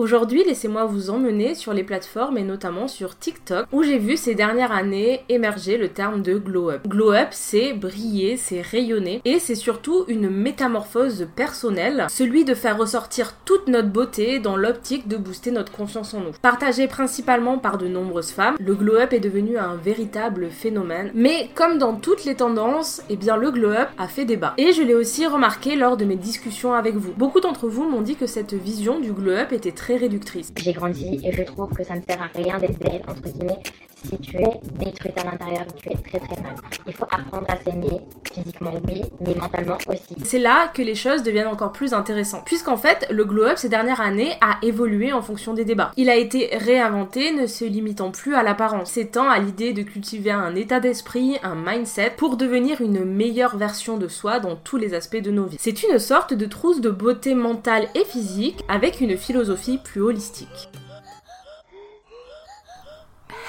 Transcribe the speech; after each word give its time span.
Aujourd'hui, 0.00 0.44
laissez-moi 0.44 0.86
vous 0.86 1.10
emmener 1.10 1.54
sur 1.54 1.74
les 1.74 1.84
plateformes 1.84 2.38
et 2.38 2.42
notamment 2.42 2.88
sur 2.88 3.18
TikTok 3.18 3.66
où 3.70 3.82
j'ai 3.82 3.98
vu 3.98 4.16
ces 4.16 4.34
dernières 4.34 4.72
années 4.72 5.20
émerger 5.28 5.76
le 5.76 5.88
terme 5.88 6.22
de 6.22 6.38
glow 6.38 6.70
up. 6.70 6.88
Glow 6.88 7.12
up, 7.12 7.28
c'est 7.32 7.74
briller, 7.74 8.38
c'est 8.38 8.62
rayonner 8.62 9.20
et 9.26 9.38
c'est 9.38 9.54
surtout 9.54 10.06
une 10.08 10.30
métamorphose 10.30 11.28
personnelle, 11.36 12.06
celui 12.08 12.46
de 12.46 12.54
faire 12.54 12.78
ressortir 12.78 13.34
toute 13.44 13.68
notre 13.68 13.90
beauté 13.90 14.38
dans 14.38 14.56
l'optique 14.56 15.06
de 15.06 15.18
booster 15.18 15.50
notre 15.50 15.70
confiance 15.70 16.14
en 16.14 16.20
nous. 16.20 16.32
Partagé 16.40 16.88
principalement 16.88 17.58
par 17.58 17.76
de 17.76 17.86
nombreuses 17.86 18.30
femmes, 18.30 18.56
le 18.58 18.74
glow 18.74 18.96
up 18.96 19.12
est 19.12 19.20
devenu 19.20 19.58
un 19.58 19.76
véritable 19.76 20.48
phénomène. 20.48 21.10
Mais 21.12 21.50
comme 21.54 21.76
dans 21.76 21.94
toutes 21.94 22.24
les 22.24 22.36
tendances, 22.36 23.02
eh 23.10 23.16
bien 23.16 23.36
le 23.36 23.50
glow 23.50 23.72
up 23.72 23.88
a 23.98 24.08
fait 24.08 24.24
débat. 24.24 24.54
Et 24.56 24.72
je 24.72 24.80
l'ai 24.80 24.94
aussi 24.94 25.26
remarqué 25.26 25.76
lors 25.76 25.98
de 25.98 26.06
mes 26.06 26.16
discussions 26.16 26.72
avec 26.72 26.94
vous. 26.94 27.12
Beaucoup 27.18 27.40
d'entre 27.40 27.68
vous 27.68 27.86
m'ont 27.86 28.00
dit 28.00 28.16
que 28.16 28.26
cette 28.26 28.54
vision 28.54 28.98
du 28.98 29.12
glow 29.12 29.32
up 29.32 29.52
était 29.52 29.72
très 29.72 29.89
réductrice. 29.96 30.52
J'ai 30.56 30.72
grandi 30.72 31.20
et 31.24 31.32
je 31.32 31.42
trouve 31.42 31.70
que 31.70 31.84
ça 31.84 31.94
ne 31.94 32.02
sert 32.02 32.20
à 32.22 32.28
rien 32.34 32.58
d'être 32.58 32.78
belle, 32.78 33.02
entre 33.08 33.22
guillemets, 33.22 33.62
si 34.04 34.18
tu 34.18 34.36
es 34.36 34.60
détruite 34.78 35.18
à 35.18 35.24
l'intérieur 35.24 35.66
tu 35.82 35.90
es 35.90 35.94
très 35.94 36.18
très 36.18 36.42
mal. 36.42 36.54
Il 36.86 36.92
faut 36.92 37.04
apprendre 37.04 37.46
à 37.48 37.56
s'aimer 37.56 38.00
physiquement, 38.32 38.72
oui, 38.86 39.02
mais 39.20 39.34
mentalement 39.34 39.78
aussi. 39.88 40.14
C'est 40.24 40.38
là 40.38 40.68
que 40.72 40.82
les 40.82 40.94
choses 40.94 41.22
deviennent 41.22 41.48
encore 41.48 41.72
plus 41.72 41.92
intéressantes. 41.92 42.44
Puisqu'en 42.44 42.76
fait, 42.76 43.06
le 43.10 43.24
glow-up 43.24 43.58
ces 43.58 43.68
dernières 43.68 44.00
années 44.00 44.32
a 44.40 44.58
évolué 44.62 45.12
en 45.12 45.22
fonction 45.22 45.54
des 45.54 45.64
débats. 45.64 45.92
Il 45.96 46.08
a 46.08 46.16
été 46.16 46.50
réinventé, 46.56 47.32
ne 47.32 47.46
se 47.46 47.64
limitant 47.64 48.10
plus 48.10 48.34
à 48.34 48.42
l'apparence, 48.42 48.92
s'étend 48.92 49.28
à 49.28 49.38
l'idée 49.38 49.72
de 49.72 49.82
cultiver 49.82 50.30
un 50.30 50.54
état 50.54 50.80
d'esprit, 50.80 51.38
un 51.42 51.54
mindset, 51.54 52.14
pour 52.16 52.36
devenir 52.36 52.80
une 52.80 53.04
meilleure 53.04 53.56
version 53.56 53.96
de 53.96 54.08
soi 54.08 54.40
dans 54.40 54.56
tous 54.56 54.76
les 54.76 54.94
aspects 54.94 55.16
de 55.16 55.30
nos 55.30 55.46
vies. 55.46 55.58
C'est 55.60 55.82
une 55.82 55.98
sorte 55.98 56.34
de 56.34 56.46
trousse 56.46 56.80
de 56.80 56.90
beauté 56.90 57.34
mentale 57.34 57.88
et 57.94 58.04
physique 58.04 58.64
avec 58.68 59.00
une 59.00 59.16
philosophie 59.16 59.78
plus 59.78 60.00
holistique. 60.00 60.69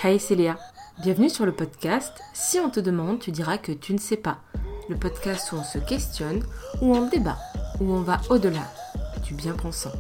Hey, 0.04 0.20
c'est 0.20 0.34
Léa. 0.34 0.58
Bienvenue 1.03 1.30
sur 1.30 1.45
le 1.45 1.52
podcast. 1.52 2.23
Si 2.34 2.58
on 2.58 2.72
te 2.72 2.80
demande, 2.80 3.20
tu 3.20 3.30
diras 3.30 3.59
que 3.59 3.72
tu 3.72 3.94
ne 3.94 4.00
sais 4.00 4.17
pas. 4.17 4.39
Le 4.89 4.95
podcast 4.95 5.52
où 5.52 5.58
on 5.58 5.64
se 5.64 5.78
questionne, 5.78 6.44
où 6.81 6.95
on 6.95 7.08
débat, 7.08 7.38
où 7.80 7.84
on 7.94 8.02
va 8.02 8.20
au-delà 8.31 8.67
du 9.23 9.36
bien 9.36 9.53
pensant. 9.53 9.92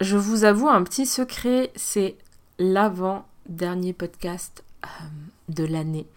Je 0.00 0.16
vous 0.16 0.42
avoue 0.42 0.68
un 0.68 0.82
petit 0.82 1.06
secret, 1.06 1.70
c'est 1.76 2.16
l'avant-dernier 2.58 3.92
podcast 3.92 4.64
euh, 4.84 4.88
de 5.50 5.64
l'année. 5.64 6.08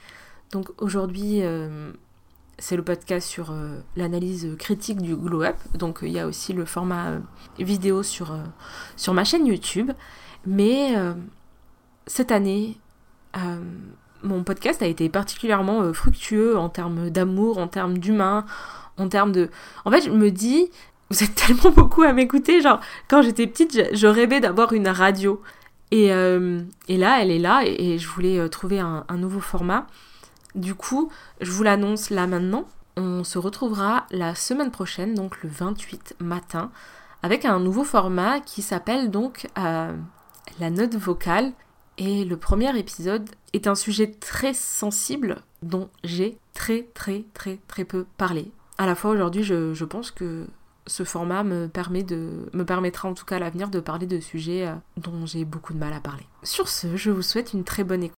Donc 0.51 0.71
aujourd'hui, 0.81 1.43
euh, 1.43 1.91
c'est 2.57 2.75
le 2.75 2.83
podcast 2.83 3.27
sur 3.27 3.51
euh, 3.51 3.77
l'analyse 3.97 4.55
critique 4.57 5.03
du 5.03 5.15
glow 5.15 5.43
up. 5.43 5.57
Donc 5.75 5.99
il 6.01 6.09
y 6.09 6.17
a 6.17 6.25
aussi 6.25 6.53
le 6.53 6.65
format 6.65 7.19
vidéo 7.59 8.01
sur 8.01 8.33
ma 9.13 9.23
chaîne 9.23 9.45
YouTube. 9.45 9.91
Mais 10.47 10.95
euh, 10.95 11.13
cette 12.07 12.31
année, 12.31 12.77
euh, 13.35 13.59
mon 14.23 14.43
podcast 14.43 14.81
a 14.81 14.85
été 14.87 15.09
particulièrement 15.09 15.81
euh, 15.81 15.91
fructueux 15.91 16.57
en 16.57 16.69
termes 16.69 17.09
d'amour, 17.09 17.57
en 17.57 17.67
termes 17.67 17.97
d'humain, 17.97 18.45
en 18.97 19.09
termes 19.09 19.33
de... 19.33 19.49
En 19.83 19.91
fait, 19.91 20.01
je 20.01 20.09
me 20.09 20.31
dis, 20.31 20.71
vous 21.11 21.21
êtes 21.21 21.35
tellement 21.47 21.71
beaucoup 21.71 22.03
à 22.03 22.13
m'écouter, 22.13 22.61
genre, 22.61 22.79
quand 23.09 23.21
j'étais 23.21 23.45
petite, 23.45 23.93
je, 23.93 24.07
rêvais 24.07 24.39
d'avoir 24.39 24.71
une 24.71 24.87
radio. 24.87 25.41
Et, 25.91 26.07
là, 26.07 27.21
elle 27.21 27.31
est 27.31 27.39
là, 27.39 27.63
et, 27.65 27.97
je 27.97 28.07
voulais 28.07 28.47
trouver 28.49 28.79
un, 28.79 29.05
nouveau 29.17 29.41
format. 29.41 29.85
Du 30.55 30.75
coup, 30.75 31.11
je 31.41 31.51
vous 31.51 31.63
l'annonce 31.63 32.09
là 32.09 32.25
maintenant. 32.25 32.65
On 32.95 33.23
se 33.25 33.37
retrouvera 33.37 34.05
la 34.11 34.33
semaine 34.33 34.71
prochaine, 34.71 35.13
donc 35.13 35.43
le 35.43 35.49
28 35.49 36.15
matin, 36.19 36.71
avec 37.21 37.45
un 37.45 37.59
nouveau 37.59 37.83
format 37.83 38.39
qui 38.39 38.61
s'appelle 38.61 39.11
donc 39.11 39.47
la 40.59 40.69
note 40.69 40.95
vocale. 40.95 41.53
Et 41.99 42.25
le 42.25 42.37
premier 42.37 42.77
épisode 42.77 43.27
est 43.53 43.65
un 43.65 43.73
sujet 43.73 44.11
très 44.11 44.53
sensible 44.53 45.37
dont 45.63 45.89
j'ai 46.03 46.37
très 46.53 46.83
très 46.93 47.25
très 47.33 47.57
très 47.67 47.85
peu 47.85 48.05
parlé. 48.17 48.51
À 48.77 48.85
la 48.85 48.93
fois 48.93 49.09
aujourd'hui, 49.09 49.41
je, 49.41 49.83
pense 49.83 50.11
que 50.11 50.45
ce 50.85 51.03
format 51.03 51.43
me, 51.43 51.67
permet 51.67 52.03
de, 52.03 52.49
me 52.53 52.63
permettra 52.63 53.09
en 53.09 53.15
tout 53.15 53.25
cas 53.25 53.37
à 53.37 53.39
l'avenir 53.39 53.71
de 53.71 53.79
parler 53.79 54.05
de 54.05 54.19
sujets 54.19 54.67
euh, 54.67 54.75
dont 54.97 55.25
j'ai 55.25 55.43
beaucoup 55.43 55.73
de 55.73 55.79
mal 55.79 55.91
à 55.93 55.99
parler. 55.99 56.23
Sur 56.43 56.67
ce, 56.67 56.95
je 56.95 57.09
vous 57.09 57.23
souhaite 57.23 57.53
une 57.53 57.63
très 57.63 57.83
bonne 57.83 58.03
écoute. 58.03 58.17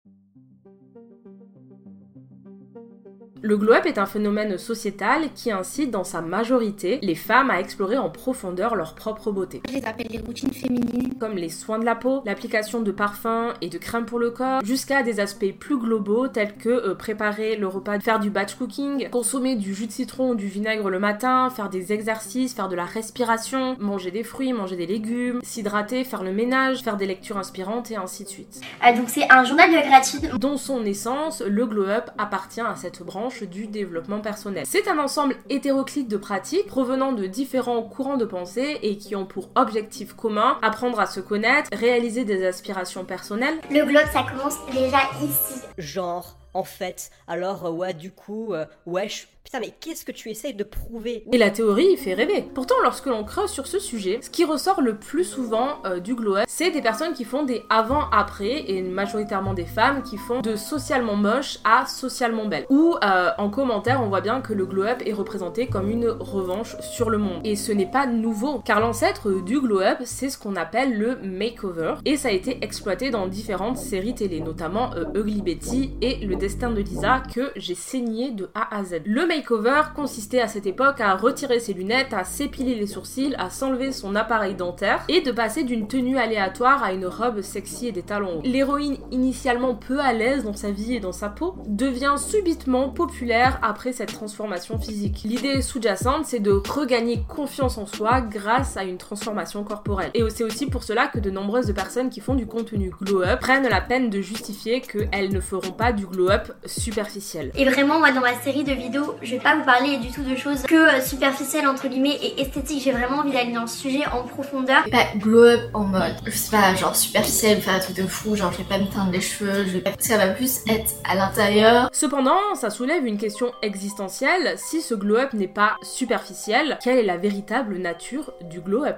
Le 3.41 3.57
glow-up 3.57 3.87
est 3.87 3.99
un 3.99 4.07
phénomène 4.07 4.59
sociétal 4.59 5.29
qui 5.33 5.53
incite 5.53 5.93
dans 5.93 6.03
sa 6.03 6.21
majorité 6.21 6.99
les 7.03 7.15
femmes 7.15 7.51
à 7.51 7.61
explorer 7.61 7.97
en 7.97 8.11
profondeur 8.11 8.75
leur 8.75 8.97
propre 8.97 9.31
beauté. 9.31 9.63
Je 9.69 9.75
les 9.75 9.85
appelle 9.85 10.09
les 10.11 10.19
routines 10.19 10.53
féminines. 10.53 11.15
Comme 11.21 11.37
les 11.37 11.49
soins 11.49 11.79
de 11.79 11.85
la 11.85 11.95
peau, 11.95 12.23
l'application 12.25 12.81
de 12.81 12.91
parfums 12.91 13.55
et 13.61 13.69
de 13.69 13.79
crèmes 13.79 14.07
pour 14.07 14.19
le 14.19 14.31
corps, 14.31 14.65
jusqu'à 14.65 15.05
des 15.05 15.21
aspects 15.21 15.53
plus 15.59 15.79
globaux 15.79 16.27
tels 16.27 16.57
que 16.57 16.69
euh, 16.69 16.95
préparer 16.95 17.57
le 17.57 17.69
repas, 17.69 18.01
faire 18.01 18.19
du 18.19 18.31
batch 18.31 18.55
cooking, 18.55 19.09
consommer 19.11 19.55
du 19.55 19.73
jus 19.73 19.87
de 19.87 19.93
citron 19.93 20.31
ou 20.31 20.35
du 20.35 20.47
vinaigre 20.47 20.91
le 20.91 20.99
matin, 20.99 21.51
faire 21.51 21.69
des 21.69 21.93
exercices, 21.93 22.55
faire 22.55 22.69
de 22.69 22.77
la 22.77 22.85
respiration, 22.85 23.77
manger 23.79 24.11
des 24.11 24.25
fruits, 24.25 24.53
manger 24.53 24.77
des 24.77 24.87
légumes, 24.87 25.41
s'hydrater, 25.43 26.03
faire 26.03 26.25
le 26.25 26.33
ménage, 26.33 26.83
faire 26.83 26.97
des 26.97 27.07
lectures 27.07 27.39
inspirantes 27.39 27.91
et 27.93 27.97
ainsi 27.97 28.25
de 28.25 28.29
suite. 28.29 28.61
Ah, 28.81 28.93
donc 28.93 29.09
c'est 29.09 29.31
un 29.31 29.45
journal 29.45 29.71
de 29.71 29.89
gratitude. 29.89 30.39
Dont 30.39 30.57
son 30.57 30.85
essence, 30.85 31.41
le 31.43 31.67
glow-up 31.67 32.11
appartient 32.19 32.61
à 32.61 32.75
cette 32.77 33.03
branche 33.03 33.28
du 33.43 33.67
développement 33.67 34.21
personnel. 34.21 34.65
C'est 34.67 34.89
un 34.89 34.99
ensemble 34.99 35.37
hétéroclite 35.49 36.09
de 36.09 36.17
pratiques 36.17 36.67
provenant 36.67 37.13
de 37.13 37.27
différents 37.27 37.83
courants 37.83 38.17
de 38.17 38.25
pensée 38.25 38.79
et 38.83 38.97
qui 38.97 39.15
ont 39.17 39.27
pour 39.27 39.51
objectif 39.55 40.15
commun 40.15 40.59
apprendre 40.63 40.99
à 41.01 41.07
se 41.07 41.21
connaître, 41.21 41.69
réaliser 41.73 42.25
des 42.25 42.47
aspirations 42.47 43.05
personnelles. 43.05 43.59
Le 43.71 43.85
globe, 43.85 44.07
ça 44.13 44.25
commence 44.29 44.59
déjà 44.73 45.01
ici. 45.23 45.61
Genre, 45.77 46.37
en 46.59 46.65
fait, 46.65 47.13
alors, 47.29 47.67
euh, 47.67 47.71
ouais, 47.71 47.95
du 47.95 48.11
coup, 48.11 48.53
euh, 48.53 48.65
wesh, 48.85 49.29
Putain, 49.45 49.61
mais 49.61 49.73
qu'est-ce 49.81 50.05
que 50.05 50.13
tu 50.13 50.29
essayes 50.29 50.53
de 50.53 50.63
prouver? 50.63 51.25
Et 51.33 51.39
la 51.39 51.49
théorie 51.49 51.97
fait 51.97 52.13
rêver. 52.13 52.45
Pourtant, 52.55 52.75
lorsque 52.83 53.07
l'on 53.07 53.25
creuse 53.25 53.49
sur 53.49 53.67
ce 53.67 53.79
sujet, 53.79 54.19
ce 54.21 54.29
qui 54.29 54.45
ressort 54.45 54.83
le 54.83 54.99
plus 54.99 55.25
souvent 55.25 55.79
euh, 55.87 56.01
du 56.01 56.15
glow 56.15 56.37
c'est 56.47 56.71
des 56.71 56.83
personnes 56.83 57.15
qui 57.15 57.25
font 57.25 57.45
des 57.45 57.63
avant-après, 57.71 58.71
et 58.71 58.83
majoritairement 58.83 59.55
des 59.55 59.65
femmes 59.65 60.03
qui 60.03 60.19
font 60.19 60.43
de 60.43 60.55
socialement 60.55 61.17
moche 61.17 61.61
à 61.65 61.87
socialement 61.87 62.45
belle. 62.45 62.67
Ou 62.69 62.97
en 63.01 63.49
commentaire, 63.49 64.03
on 64.03 64.09
voit 64.09 64.21
bien 64.21 64.43
que 64.43 64.53
le 64.53 64.67
glow 64.67 64.83
up 64.83 65.03
est 65.07 65.15
représenté 65.15 65.67
comme 65.67 65.89
une 65.89 66.09
revanche 66.09 66.77
sur 66.81 67.09
le 67.09 67.17
monde. 67.17 67.41
Et 67.45 67.57
ce 67.57 67.73
n'est 67.73 67.91
pas 67.91 68.07
nouveau, 68.07 68.59
car 68.59 68.81
l'ancêtre 68.81 69.43
du 69.43 69.61
glow 69.61 69.81
up, 69.81 70.01
c'est 70.05 70.29
ce 70.29 70.37
qu'on 70.37 70.57
appelle 70.57 70.99
le 70.99 71.17
makeover, 71.23 71.95
et 72.05 72.19
ça 72.19 72.29
a 72.29 72.33
été 72.33 72.63
exploité 72.63 73.09
dans 73.09 73.27
différentes 73.27 73.79
séries 73.79 74.15
télé, 74.15 74.41
notamment 74.41 74.91
Ugly 75.15 75.41
Betty 75.41 75.95
et 76.03 76.17
Le 76.27 76.37
Destin 76.37 76.48
de 76.49 76.81
Lisa, 76.81 77.23
que 77.35 77.53
j'ai 77.57 77.75
saigné 77.75 78.31
de 78.31 78.49
A 78.55 78.75
à 78.75 78.83
Z. 78.83 79.03
Le 79.05 79.27
makeover 79.27 79.83
consistait 79.95 80.41
à 80.41 80.49
cette 80.49 80.67
époque 80.67 81.01
à 81.01 81.15
retirer 81.15 81.61
ses 81.61 81.75
lunettes, 81.75 82.15
à 82.15 82.25
s'épiler 82.25 82.75
les 82.75 82.87
sourcils, 82.87 83.35
à 83.39 83.51
s'enlever 83.51 83.93
son 83.93 84.17
appareil 84.17 84.55
dentaire 84.55 85.05
et 85.09 85.21
de 85.21 85.31
passer 85.31 85.63
d'une 85.65 85.87
tenue 85.87 86.17
aléatoire 86.17 86.83
à 86.83 86.93
une 86.93 87.07
robe 87.07 87.43
sexy 87.43 87.89
et 87.89 87.93
des 87.93 88.03
talons 88.03 88.39
hauts. 88.39 88.43
L'héroïne, 88.45 88.97
initialement 89.11 89.75
peu 89.75 90.01
à 90.01 90.15
l'aise 90.15 90.45
dans 90.45 90.55
sa 90.55 90.71
vie 90.71 90.95
et 90.95 91.01
dans 91.01 91.13
sa 91.13 91.29
peau, 91.29 91.55
devient 91.67 92.15
subitement 92.17 92.89
populaire 92.89 93.59
après 93.63 93.93
cette 93.93 94.13
transformation 94.13 94.79
physique. 94.79 95.23
L'idée 95.25 95.61
sous-jacente, 95.61 96.25
c'est 96.25 96.41
de 96.41 96.63
regagner 96.69 97.23
confiance 97.29 97.77
en 97.77 97.87
soi 97.87 98.23
grâce 98.23 98.79
à 98.79 98.85
une 98.85 98.97
transformation 98.97 99.65
corporelle. 99.65 100.11
Et 100.15 100.23
c'est 100.31 100.45
aussi 100.45 100.67
pour 100.67 100.83
cela 100.83 101.09
que 101.09 101.19
de 101.19 101.31
nombreuses 101.31 101.73
personnes 101.75 102.09
qui 102.09 102.21
font 102.21 102.35
du 102.35 102.47
contenu 102.47 102.91
glow-up 103.03 103.41
prennent 103.41 103.69
la 103.69 103.83
peine 103.83 104.09
de 104.09 104.23
justifier 104.23 104.81
qu'elles 104.81 105.33
ne 105.33 105.41
feront 105.41 105.73
pas 105.73 105.93
du 105.93 106.07
glow-up 106.07 106.38
superficiel. 106.65 107.53
Et 107.55 107.65
vraiment, 107.65 107.99
moi, 107.99 108.13
dans 108.13 108.21
ma 108.21 108.35
série 108.41 108.65
de 108.65 108.73
vidéos, 108.73 109.17
je 109.23 109.33
vais 109.33 109.41
pas 109.41 109.57
vous 109.57 109.65
parler 109.65 109.99
du 109.99 110.11
tout 110.11 110.23
de 110.23 110.37
choses 110.37 110.63
que 110.63 110.75
euh, 110.75 111.01
superficielles 111.01 111.67
entre 111.67 111.89
guillemets 111.89 112.19
et 112.23 112.41
esthétiques. 112.41 112.83
J'ai 112.83 112.93
vraiment 112.93 113.19
envie 113.19 113.33
d'aller 113.33 113.53
dans 113.53 113.63
le 113.63 113.67
sujet 113.67 114.07
en 114.13 114.23
profondeur. 114.25 114.85
Pas 114.91 115.07
glow 115.17 115.45
up 115.45 115.61
en 115.75 115.85
mode, 115.85 116.17
je 116.25 116.31
sais 116.31 116.51
pas, 116.51 116.75
genre 116.75 116.97
superficiel, 116.97 117.61
faire 117.61 117.75
un 117.75 117.81
truc 117.81 117.97
de 117.97 118.07
fou, 118.07 118.37
genre 118.37 118.53
je 118.53 118.59
vais 118.59 118.65
pas 118.65 118.79
me 118.79 118.87
teindre 118.87 119.13
les 119.13 119.21
cheveux, 119.21 119.65
je 119.67 119.73
vais 119.73 119.81
pas. 119.81 119.91
Ça 119.99 120.17
va 120.17 120.29
plus 120.29 120.61
être 120.69 120.93
à 121.05 121.15
l'intérieur. 121.15 121.91
Cependant, 121.93 122.55
ça 122.55 122.71
soulève 122.71 123.07
une 123.07 123.19
question 123.19 123.53
existentielle. 123.63 124.55
Si 124.57 124.81
ce 124.81 124.95
glow 124.95 125.17
up 125.17 125.33
n'est 125.33 125.49
pas 125.49 125.77
superficiel, 125.83 126.79
quelle 126.83 126.99
est 126.99 127.03
la 127.03 127.17
véritable 127.17 127.79
nature 127.79 128.33
du 128.43 128.61
glow 128.61 128.85
up? 128.85 128.97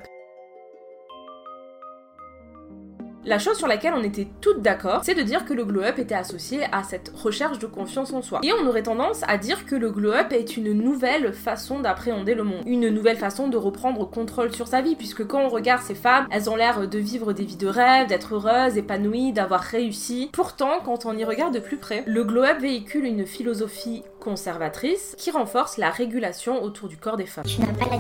La 3.25 3.39
chose 3.39 3.59
sur 3.59 3.67
laquelle 3.67 3.93
on 3.95 4.03
était 4.03 4.29
toutes 4.41 4.63
d'accord, 4.63 5.03
c'est 5.05 5.15
de 5.15 5.23
dire 5.23 5.45
que 5.45 5.53
le 5.53 5.67
glow-up 5.67 5.99
était 5.99 6.15
associé 6.15 6.65
à 6.73 6.83
cette 6.83 7.13
recherche 7.15 7.59
de 7.59 7.67
confiance 7.67 8.15
en 8.15 8.23
soi. 8.23 8.41
Et 8.43 8.53
on 8.53 8.67
aurait 8.67 8.83
tendance 8.83 9.23
à 9.29 9.37
dire 9.37 9.67
que 9.67 9.75
le 9.75 9.91
glow-up 9.91 10.33
est 10.33 10.57
une 10.57 10.73
nouvelle 10.73 11.35
façon 11.35 11.81
d'appréhender 11.81 12.35
le 12.35 12.45
monde, 12.45 12.63
une 12.65 12.89
nouvelle 12.89 13.19
façon 13.19 13.49
de 13.49 13.59
reprendre 13.59 14.09
contrôle 14.09 14.55
sur 14.55 14.69
sa 14.69 14.81
vie, 14.81 14.97
puisque 14.97 15.27
quand 15.27 15.43
on 15.43 15.49
regarde 15.51 15.83
ces 15.83 15.95
femmes, 15.95 16.27
elles 16.31 16.49
ont 16.49 16.57
l'air 16.57 16.89
de 16.89 16.99
vivre 16.99 17.35
des 17.35 17.45
vies 17.45 17.57
de 17.57 17.69
rêve, 17.69 18.09
d'être 18.09 18.35
heureuses, 18.35 18.79
épanouies, 18.79 19.33
d'avoir 19.33 19.61
réussi. 19.61 20.31
Pourtant, 20.33 20.81
quand 20.83 21.05
on 21.05 21.17
y 21.17 21.25
regarde 21.25 21.53
de 21.53 21.61
plus 21.61 21.77
près, 21.77 22.03
le 22.07 22.25
glow-up 22.25 22.59
véhicule 22.61 23.05
une 23.05 23.27
philosophie 23.27 24.03
conservatrice 24.19 25.15
qui 25.19 25.31
renforce 25.31 25.77
la 25.77 25.91
régulation 25.91 26.63
autour 26.63 26.89
du 26.89 26.97
corps 26.97 27.19
des 27.19 27.27
femmes. 27.27 27.45
Tu 27.45 27.61
n'as 27.61 27.73
pas 27.75 27.95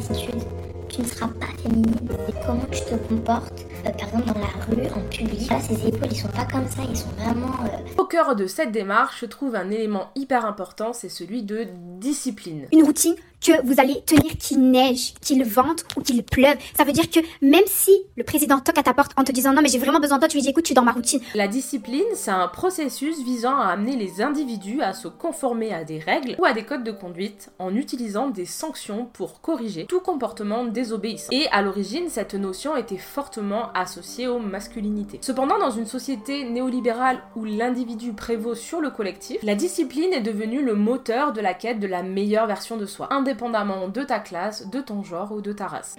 tu 1.00 1.06
ne 1.06 1.10
seras 1.14 1.28
pas 1.28 1.46
féminine. 1.62 1.94
Et 2.28 2.32
comment 2.46 2.66
tu 2.70 2.80
te 2.82 2.94
comportes, 3.08 3.64
euh, 3.86 3.90
par 3.90 4.08
exemple 4.08 4.26
dans 4.26 4.40
la 4.40 4.64
rue, 4.66 4.86
en 4.94 5.08
public? 5.08 5.50
Là, 5.50 5.60
ces 5.60 5.86
épaules, 5.86 6.08
ils 6.10 6.16
sont 6.16 6.28
pas 6.28 6.44
comme 6.44 6.66
ça, 6.68 6.82
ils 6.88 6.96
sont 6.96 7.08
vraiment. 7.18 7.52
euh, 7.64 7.68
Au 8.02 8.04
cœur 8.04 8.36
de 8.36 8.46
cette 8.46 8.72
démarche 8.72 9.20
se 9.20 9.26
trouve 9.26 9.54
un 9.54 9.70
élément 9.70 10.08
hyper 10.14 10.44
important, 10.44 10.92
c'est 10.92 11.08
celui 11.08 11.42
de 11.42 11.66
discipline. 11.98 12.66
une 12.72 12.84
routine 12.84 13.14
que 13.40 13.66
vous 13.66 13.80
allez 13.80 14.02
tenir 14.06 14.36
qu'il 14.38 14.70
neige, 14.70 15.14
qu'il 15.20 15.44
vente 15.44 15.84
ou 15.96 16.00
qu'il 16.02 16.22
pleuve. 16.22 16.56
Ça 16.76 16.84
veut 16.84 16.92
dire 16.92 17.10
que 17.10 17.20
même 17.42 17.64
si 17.66 17.92
le 18.16 18.24
président 18.24 18.60
toque 18.60 18.78
à 18.78 18.82
ta 18.82 18.94
porte 18.94 19.12
en 19.16 19.24
te 19.24 19.32
disant 19.32 19.52
non 19.52 19.62
mais 19.62 19.68
j'ai 19.68 19.78
vraiment 19.78 20.00
besoin 20.00 20.18
de 20.18 20.20
toi, 20.20 20.28
tu 20.28 20.36
lui 20.36 20.42
dis 20.42 20.50
écoute, 20.50 20.64
je 20.64 20.68
suis 20.68 20.74
dans 20.74 20.84
ma 20.84 20.92
routine. 20.92 21.20
La 21.34 21.48
discipline, 21.48 22.04
c'est 22.14 22.30
un 22.30 22.48
processus 22.48 23.22
visant 23.22 23.58
à 23.58 23.68
amener 23.68 23.96
les 23.96 24.22
individus 24.22 24.82
à 24.82 24.92
se 24.92 25.08
conformer 25.08 25.72
à 25.72 25.84
des 25.84 25.98
règles 25.98 26.36
ou 26.38 26.44
à 26.44 26.52
des 26.52 26.64
codes 26.64 26.84
de 26.84 26.92
conduite 26.92 27.50
en 27.58 27.74
utilisant 27.74 28.28
des 28.28 28.46
sanctions 28.46 29.08
pour 29.12 29.40
corriger 29.40 29.86
tout 29.86 30.00
comportement 30.00 30.64
désobéissant. 30.64 31.28
Et 31.32 31.46
à 31.48 31.62
l'origine, 31.62 32.08
cette 32.08 32.34
notion 32.34 32.76
était 32.76 32.98
fortement 32.98 33.72
associée 33.74 34.28
aux 34.28 34.38
masculinités. 34.38 35.18
Cependant, 35.22 35.58
dans 35.58 35.70
une 35.70 35.86
société 35.86 36.44
néolibérale 36.44 37.20
où 37.36 37.44
l'individu 37.44 38.12
prévaut 38.12 38.54
sur 38.54 38.80
le 38.80 38.90
collectif, 38.90 39.38
la 39.42 39.54
discipline 39.54 40.12
est 40.12 40.20
devenue 40.20 40.62
le 40.62 40.74
moteur 40.74 41.32
de 41.32 41.40
la 41.40 41.54
quête 41.54 41.80
de 41.80 41.86
la 41.86 42.02
meilleure 42.02 42.46
version 42.46 42.76
de 42.76 42.86
soi, 42.86 43.08
indépendamment 43.30 43.88
de 43.88 44.02
ta 44.02 44.18
classe, 44.18 44.66
de 44.66 44.80
ton 44.80 45.02
genre 45.04 45.30
ou 45.32 45.40
de 45.40 45.52
ta 45.52 45.68
race. 45.68 45.96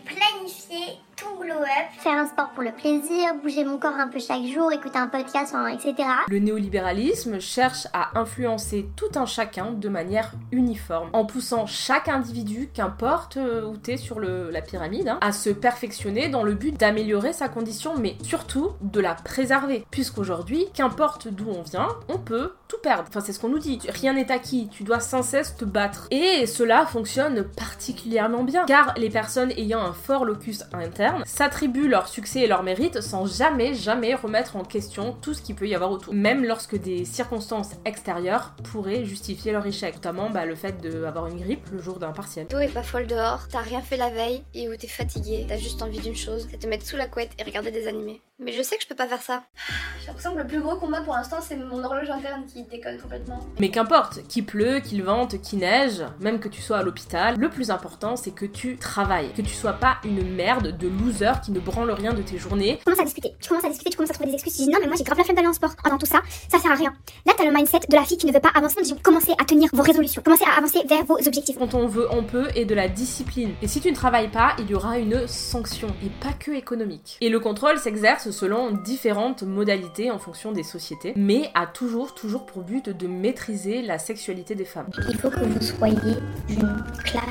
Faire 2.00 2.14
un 2.14 2.26
sport 2.26 2.50
pour 2.52 2.64
le 2.64 2.72
plaisir, 2.72 3.36
bouger 3.42 3.64
mon 3.64 3.78
corps 3.78 3.96
un 3.98 4.08
peu 4.08 4.20
chaque 4.20 4.44
jour, 4.46 4.72
écouter 4.72 4.98
un 4.98 5.08
podcast, 5.08 5.56
etc. 5.74 5.96
Le 6.30 6.40
néolibéralisme 6.40 7.40
cherche 7.40 7.88
à 7.94 8.18
influencer 8.20 8.90
tout 8.96 9.10
un 9.16 9.26
chacun 9.26 9.72
de 9.72 9.90
manière 9.90 10.32
uniforme, 10.52 11.10
en 11.14 11.26
poussant 11.26 11.66
chaque 11.66 12.08
individu, 12.10 12.70
qu'importe 12.74 13.38
euh, 13.38 13.66
où 13.66 13.78
t'es 13.78 13.98
sur 13.98 14.20
le- 14.20 14.50
la 14.52 14.62
pyramide, 14.62 15.10
hein, 15.10 15.18
à 15.22 15.32
se 15.32 15.50
perfectionner 15.50 16.30
dans 16.30 16.44
le 16.44 16.54
but 16.54 16.78
d'améliorer 16.80 17.34
sa 17.34 17.50
condition, 17.50 17.94
mais 17.98 18.16
surtout 18.24 18.72
de 18.82 19.00
la 19.00 19.14
préserver. 19.14 19.86
Puisqu'aujourd'hui, 19.92 20.66
qu'importe 20.74 21.28
d'où 21.28 21.50
on 21.50 21.62
vient, 21.62 21.88
on 22.10 22.18
peut 22.18 22.54
tout 22.68 22.78
perdre. 22.82 23.06
Enfin, 23.10 23.20
c'est 23.22 23.34
ce 23.34 23.40
qu'on 23.40 23.50
nous 23.50 23.60
dit. 23.60 23.80
Rien 23.90 24.14
n'est 24.14 24.32
acquis, 24.32 24.70
tu 24.72 24.84
dois 24.84 25.00
sans 25.00 25.24
cesse 25.24 25.56
te 25.56 25.66
battre. 25.66 26.08
Et 26.10 26.46
cela 26.46 26.86
fonctionne 26.86 27.44
particulièrement 27.44 28.44
bien, 28.44 28.66
car 28.66 28.94
les 28.98 29.10
personnes 29.10 29.52
ayant 29.52 29.82
un 29.82 29.94
fort 29.94 30.26
locus 30.26 30.64
interne 30.74 31.24
s'attribuent 31.26 31.81
leur 31.88 32.08
succès 32.08 32.42
et 32.42 32.48
leur 32.48 32.64
mérite 32.64 33.02
sans 33.02 33.26
jamais, 33.26 33.74
jamais 33.74 34.16
remettre 34.16 34.56
en 34.56 34.64
question 34.64 35.16
tout 35.22 35.34
ce 35.34 35.42
qu'il 35.42 35.56
peut 35.56 35.68
y 35.68 35.76
avoir 35.76 35.92
autour. 35.92 36.14
Même 36.14 36.46
lorsque 36.46 36.76
des 36.76 37.06
circonstances 37.06 37.72
extérieures 37.86 38.54
pourraient 38.64 39.06
justifier 39.06 39.52
leur 39.52 39.66
échec. 39.66 39.96
Notamment 39.96 40.30
bah, 40.30 40.46
le 40.46 40.56
fait 40.56 40.82
d'avoir 40.82 41.28
une 41.28 41.40
grippe 41.40 41.70
le 41.72 41.82
jour 41.82 42.00
d'un 42.00 42.12
partiel. 42.12 42.48
L'eau 42.52 42.60
est 42.60 42.68
pas 42.68 42.84
folle 42.84 43.08
dehors, 43.08 43.48
t'as 43.50 43.60
rien 43.60 43.82
fait 43.82 43.98
la 43.98 44.10
veille 44.10 44.44
et 44.54 44.70
où 44.70 44.76
t'es 44.76 44.88
fatigué, 44.88 45.46
t'as 45.48 45.58
juste 45.58 45.82
envie 45.82 46.00
d'une 46.00 46.16
chose, 46.16 46.48
c'est 46.50 46.58
te 46.58 46.68
mettre 46.68 46.86
sous 46.86 46.98
la 46.98 47.08
couette 47.08 47.32
et 47.40 47.44
regarder 47.44 47.72
des 47.72 47.88
animés. 47.88 48.22
Mais 48.44 48.54
je 48.54 48.64
sais 48.64 48.76
que 48.76 48.82
je 48.82 48.88
peux 48.88 48.96
pas 48.96 49.08
faire 49.08 49.22
ça. 49.22 49.44
J'ai 50.00 50.08
l'impression 50.08 50.34
que 50.34 50.40
le 50.40 50.48
plus 50.48 50.62
gros 50.62 50.76
combat 50.76 51.02
pour 51.02 51.14
l'instant, 51.14 51.38
c'est 51.42 51.56
mon 51.56 51.84
horloge 51.84 52.10
interne 52.10 52.44
qui 52.52 52.64
déconne 52.64 53.00
complètement. 53.00 53.40
Mais 53.60 53.70
qu'importe, 53.70 54.28
qu'il 54.28 54.48
pleut, 54.48 54.80
qu'il 54.80 55.04
vente, 55.04 55.40
qu'il 55.44 55.60
neige, 55.60 56.04
même 56.20 56.40
que 56.40 56.48
tu 56.48 56.60
sois 56.60 56.78
à 56.78 56.84
l'hôpital, 56.84 57.38
le 57.38 57.50
plus 57.50 57.70
important 57.70 58.16
c'est 58.16 58.32
que 58.32 58.48
tu 58.48 58.78
travailles, 58.78 59.32
que 59.34 59.44
tu 59.44 59.54
sois 59.54 59.74
pas 59.74 59.98
une 60.04 60.24
merde 60.24 60.76
de 60.76 60.88
loser 60.88 61.34
qui 61.46 61.52
ne 61.52 61.60
branle 61.60 61.92
rien 61.92 62.14
de 62.14 62.24
tes 62.24 62.40
journées. 62.40 62.80
Tu 62.80 62.86
commences 62.86 63.02
à 63.02 63.04
discuter, 63.04 63.36
tu 63.40 63.48
commences 63.48 63.66
à 63.66 63.70
discuter, 63.70 63.92
tu 63.92 63.98
commences 63.98 64.10
à 64.10 64.14
trouver 64.16 64.32
des 64.32 64.36
excuses, 64.36 64.56
tu 64.56 64.64
dis 64.64 64.70
non 64.70 64.80
mais 64.82 64.88
moi 64.88 64.96
j'ai 64.98 65.04
grave 65.04 65.20
la 65.20 65.24
flemme 65.24 65.36
d'aller 65.36 65.48
en 65.48 65.54
sport. 65.54 65.76
Oh, 65.86 65.90
dans 65.90 66.00
tout 66.00 66.08
ça, 66.08 66.22
ça 66.50 66.58
sert 66.58 66.72
à 66.72 66.76
rien. 66.76 66.94
Là 67.28 67.34
t'as 67.38 67.46
le 67.46 67.52
mindset 67.52 67.82
de 67.88 67.96
la 67.96 68.04
fille 68.06 68.18
qui 68.18 68.26
ne 68.26 68.34
veut 68.34 68.40
pas 68.40 68.52
avancer, 68.56 68.82
donc 68.82 69.04
commencez 69.04 69.34
à 69.40 69.46
tenir 69.46 69.70
vos 69.72 69.84
résolutions, 69.84 70.24
commencez 70.24 70.46
à 70.46 70.58
avancer 70.58 70.80
vers 70.88 71.06
vos 71.06 71.18
objectifs. 71.20 71.60
Quand 71.60 71.76
on 71.76 71.86
veut, 71.86 72.08
on 72.12 72.24
peut, 72.24 72.48
et 72.56 72.66
de 72.66 72.74
la 72.74 72.88
discipline. 72.88 73.54
Et 73.62 73.68
si 73.68 73.82
tu 73.82 73.92
ne 73.92 73.96
travailles 73.96 74.32
pas, 74.32 74.56
il 74.58 74.68
y 74.68 74.74
aura 74.74 74.98
une 74.98 75.28
sanction, 75.28 75.90
et 76.04 76.10
pas 76.10 76.34
que 76.34 76.50
économique. 76.52 77.18
Et 77.22 77.30
le 77.30 77.40
contrôle 77.40 77.78
s'exerce 77.78 78.31
selon 78.32 78.72
différentes 78.72 79.44
modalités 79.44 80.12
en 80.12 80.20
fonction 80.20 80.52
des 80.52 80.64
sociétés, 80.64 81.14
mais 81.16 81.50
a 81.54 81.68
toujours, 81.68 82.14
toujours 82.14 82.46
pour 82.46 82.64
but 82.64 82.90
de 82.90 83.08
maîtriser 83.08 83.82
la 83.82 84.00
sexualité 84.00 84.56
des 84.56 84.66
femmes. 84.66 84.88
Il 85.10 85.18
faut 85.18 85.30
que 85.30 85.40
vous 85.40 85.62
soyez 85.62 86.18
d'une 86.48 86.84
classe. 87.04 87.24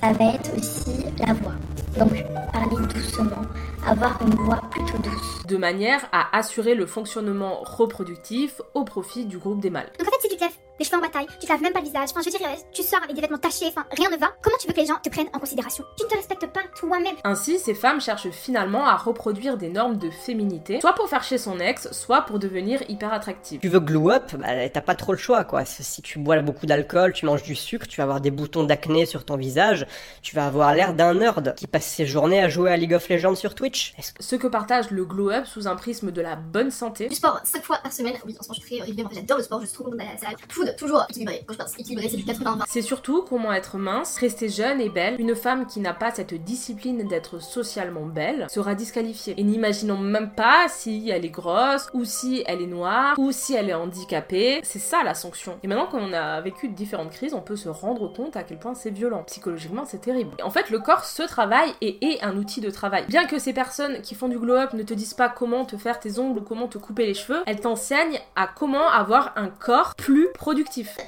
Ça 0.00 0.12
va 0.12 0.34
être 0.34 0.56
aussi 0.56 1.04
la 1.18 1.32
voix. 1.34 1.54
Donc, 1.98 2.12
parler 2.52 2.86
doucement, 2.92 3.42
avoir 3.86 4.20
une 4.22 4.34
voix 4.34 4.60
plutôt 4.70 4.98
douce. 4.98 5.46
De 5.46 5.56
manière 5.56 6.06
à 6.12 6.36
assurer 6.36 6.74
le 6.74 6.86
fonctionnement 6.86 7.60
reproductif 7.62 8.60
au 8.74 8.84
profit 8.84 9.26
du 9.26 9.38
groupe 9.38 9.60
des 9.60 9.70
mâles. 9.70 9.90
Donc 9.98 10.08
en 10.08 10.20
fait 10.20 10.28
te 10.28 10.40
lèves 10.40 10.65
les 10.78 10.84
cheveux 10.84 10.98
en 10.98 11.00
bataille, 11.00 11.26
tu 11.40 11.46
te 11.46 11.52
laves 11.52 11.62
même 11.62 11.72
pas 11.72 11.80
le 11.80 11.86
visage, 11.86 12.08
enfin 12.10 12.20
je 12.20 12.30
veux 12.30 12.38
dire, 12.38 12.46
euh, 12.48 12.54
tu 12.72 12.82
sors 12.82 13.02
avec 13.02 13.14
des 13.14 13.20
vêtements 13.22 13.38
tachés, 13.38 13.66
enfin 13.68 13.84
rien 13.96 14.10
ne 14.10 14.16
va, 14.16 14.28
comment 14.42 14.56
tu 14.60 14.66
veux 14.68 14.72
que 14.74 14.80
les 14.80 14.86
gens 14.86 14.96
te 15.02 15.08
prennent 15.08 15.28
en 15.32 15.38
considération? 15.38 15.84
Tu 15.96 16.04
ne 16.04 16.08
te 16.10 16.14
respectes 16.16 16.46
pas 16.46 16.60
toi-même. 16.78 17.14
Ainsi, 17.24 17.58
ces 17.58 17.74
femmes 17.74 18.00
cherchent 18.00 18.30
finalement 18.30 18.86
à 18.86 18.96
reproduire 18.96 19.56
des 19.56 19.68
normes 19.68 19.96
de 19.98 20.10
féminité, 20.10 20.80
soit 20.80 20.92
pour 20.94 21.08
faire 21.08 21.22
chez 21.22 21.38
son 21.38 21.58
ex, 21.60 21.90
soit 21.92 22.22
pour 22.22 22.38
devenir 22.38 22.80
hyper 22.88 23.12
attractive. 23.12 23.60
Tu 23.60 23.68
veux 23.68 23.80
glow 23.80 24.10
up, 24.10 24.34
bah, 24.36 24.68
t'as 24.68 24.80
pas 24.80 24.94
trop 24.94 25.12
le 25.12 25.18
choix 25.18 25.44
quoi. 25.44 25.64
Si 25.64 26.02
tu 26.02 26.18
bois 26.18 26.40
beaucoup 26.42 26.66
d'alcool, 26.66 27.12
tu 27.12 27.26
manges 27.26 27.42
du 27.42 27.54
sucre, 27.54 27.86
tu 27.86 27.96
vas 27.98 28.02
avoir 28.04 28.20
des 28.20 28.30
boutons 28.30 28.64
d'acné 28.64 29.06
sur 29.06 29.24
ton 29.24 29.36
visage, 29.36 29.86
tu 30.22 30.34
vas 30.36 30.46
avoir 30.46 30.74
l'air 30.74 30.94
d'un 30.94 31.14
nerd 31.14 31.54
qui 31.54 31.66
passe 31.66 31.86
ses 31.86 32.06
journées 32.06 32.42
à 32.42 32.48
jouer 32.48 32.70
à 32.70 32.76
League 32.76 32.94
of 32.94 33.08
Legends 33.08 33.34
sur 33.34 33.54
Twitch. 33.54 33.94
Est-ce 33.98 34.12
que- 34.12 34.22
Ce 34.22 34.36
que 34.36 34.46
partage 34.46 34.90
le 34.90 35.04
glow 35.04 35.30
up 35.30 35.46
sous 35.46 35.66
un 35.66 35.76
prisme 35.76 36.10
de 36.10 36.20
la 36.20 36.36
bonne 36.36 36.70
santé, 36.70 37.08
Du 37.08 37.14
sport 37.14 37.40
5 37.44 37.62
fois 37.62 37.78
par 37.82 37.92
semaine. 37.92 38.14
Oui, 38.26 38.36
en 38.38 38.42
ce 38.42 38.48
moment, 38.48 38.54
je 38.60 38.66
suis 38.66 38.76
très 38.76 38.84
régulièrement. 38.84 39.12
J'adore 39.14 39.38
le 39.38 39.44
sport, 39.44 39.60
je 39.60 39.66
suis 39.66 39.74
trop 39.74 39.84
contente 39.84 39.98
d'aller 39.98 40.10
à 40.10 40.14
la 40.14 40.18
salle. 40.20 40.36
Toujours 40.76 41.04
équilibré. 41.08 41.44
Je 41.48 41.56
pense 41.56 41.78
équilibré, 41.78 42.08
c'est 42.08 42.16
du 42.16 42.24
80-20. 42.24 42.64
c'est 42.66 42.82
surtout 42.82 43.24
comment 43.28 43.52
être 43.52 43.78
mince, 43.78 44.18
rester 44.18 44.48
jeune 44.48 44.80
et 44.80 44.88
belle. 44.88 45.20
Une 45.20 45.34
femme 45.34 45.66
qui 45.66 45.80
n'a 45.80 45.94
pas 45.94 46.10
cette 46.10 46.34
discipline 46.34 47.06
d'être 47.08 47.40
socialement 47.40 48.06
belle 48.06 48.46
sera 48.50 48.74
disqualifiée. 48.74 49.34
Et 49.36 49.42
n'imaginons 49.42 49.98
même 49.98 50.30
pas 50.30 50.66
si 50.68 51.10
elle 51.10 51.24
est 51.24 51.30
grosse, 51.30 51.88
ou 51.94 52.04
si 52.04 52.42
elle 52.46 52.62
est 52.62 52.66
noire, 52.66 53.14
ou 53.18 53.32
si 53.32 53.54
elle 53.54 53.70
est 53.70 53.74
handicapée. 53.74 54.60
C'est 54.62 54.78
ça 54.78 55.02
la 55.04 55.14
sanction. 55.14 55.58
Et 55.62 55.68
maintenant 55.68 55.86
qu'on 55.86 56.12
a 56.12 56.40
vécu 56.40 56.68
différentes 56.68 57.10
crises, 57.10 57.34
on 57.34 57.40
peut 57.40 57.56
se 57.56 57.68
rendre 57.68 58.12
compte 58.12 58.36
à 58.36 58.42
quel 58.42 58.58
point 58.58 58.74
c'est 58.74 58.90
violent. 58.90 59.22
Psychologiquement, 59.24 59.84
c'est 59.86 60.00
terrible. 60.00 60.30
Et 60.38 60.42
en 60.42 60.50
fait, 60.50 60.70
le 60.70 60.78
corps 60.78 61.04
se 61.04 61.22
travaille 61.22 61.72
et 61.80 62.04
est 62.06 62.22
un 62.22 62.36
outil 62.36 62.60
de 62.60 62.70
travail. 62.70 63.04
Bien 63.08 63.26
que 63.26 63.38
ces 63.38 63.52
personnes 63.52 64.00
qui 64.02 64.14
font 64.14 64.28
du 64.28 64.38
glow-up 64.38 64.72
ne 64.72 64.82
te 64.82 64.94
disent 64.94 65.14
pas 65.14 65.28
comment 65.28 65.64
te 65.64 65.76
faire 65.76 66.00
tes 66.00 66.18
ongles 66.18 66.40
ou 66.40 66.42
comment 66.42 66.68
te 66.68 66.78
couper 66.78 67.06
les 67.06 67.14
cheveux, 67.14 67.42
elles 67.46 67.60
t'enseignent 67.60 68.20
à 68.34 68.46
comment 68.46 68.88
avoir 68.88 69.32
un 69.36 69.48
corps 69.48 69.94
plus 69.94 70.28
productif. 70.34 70.55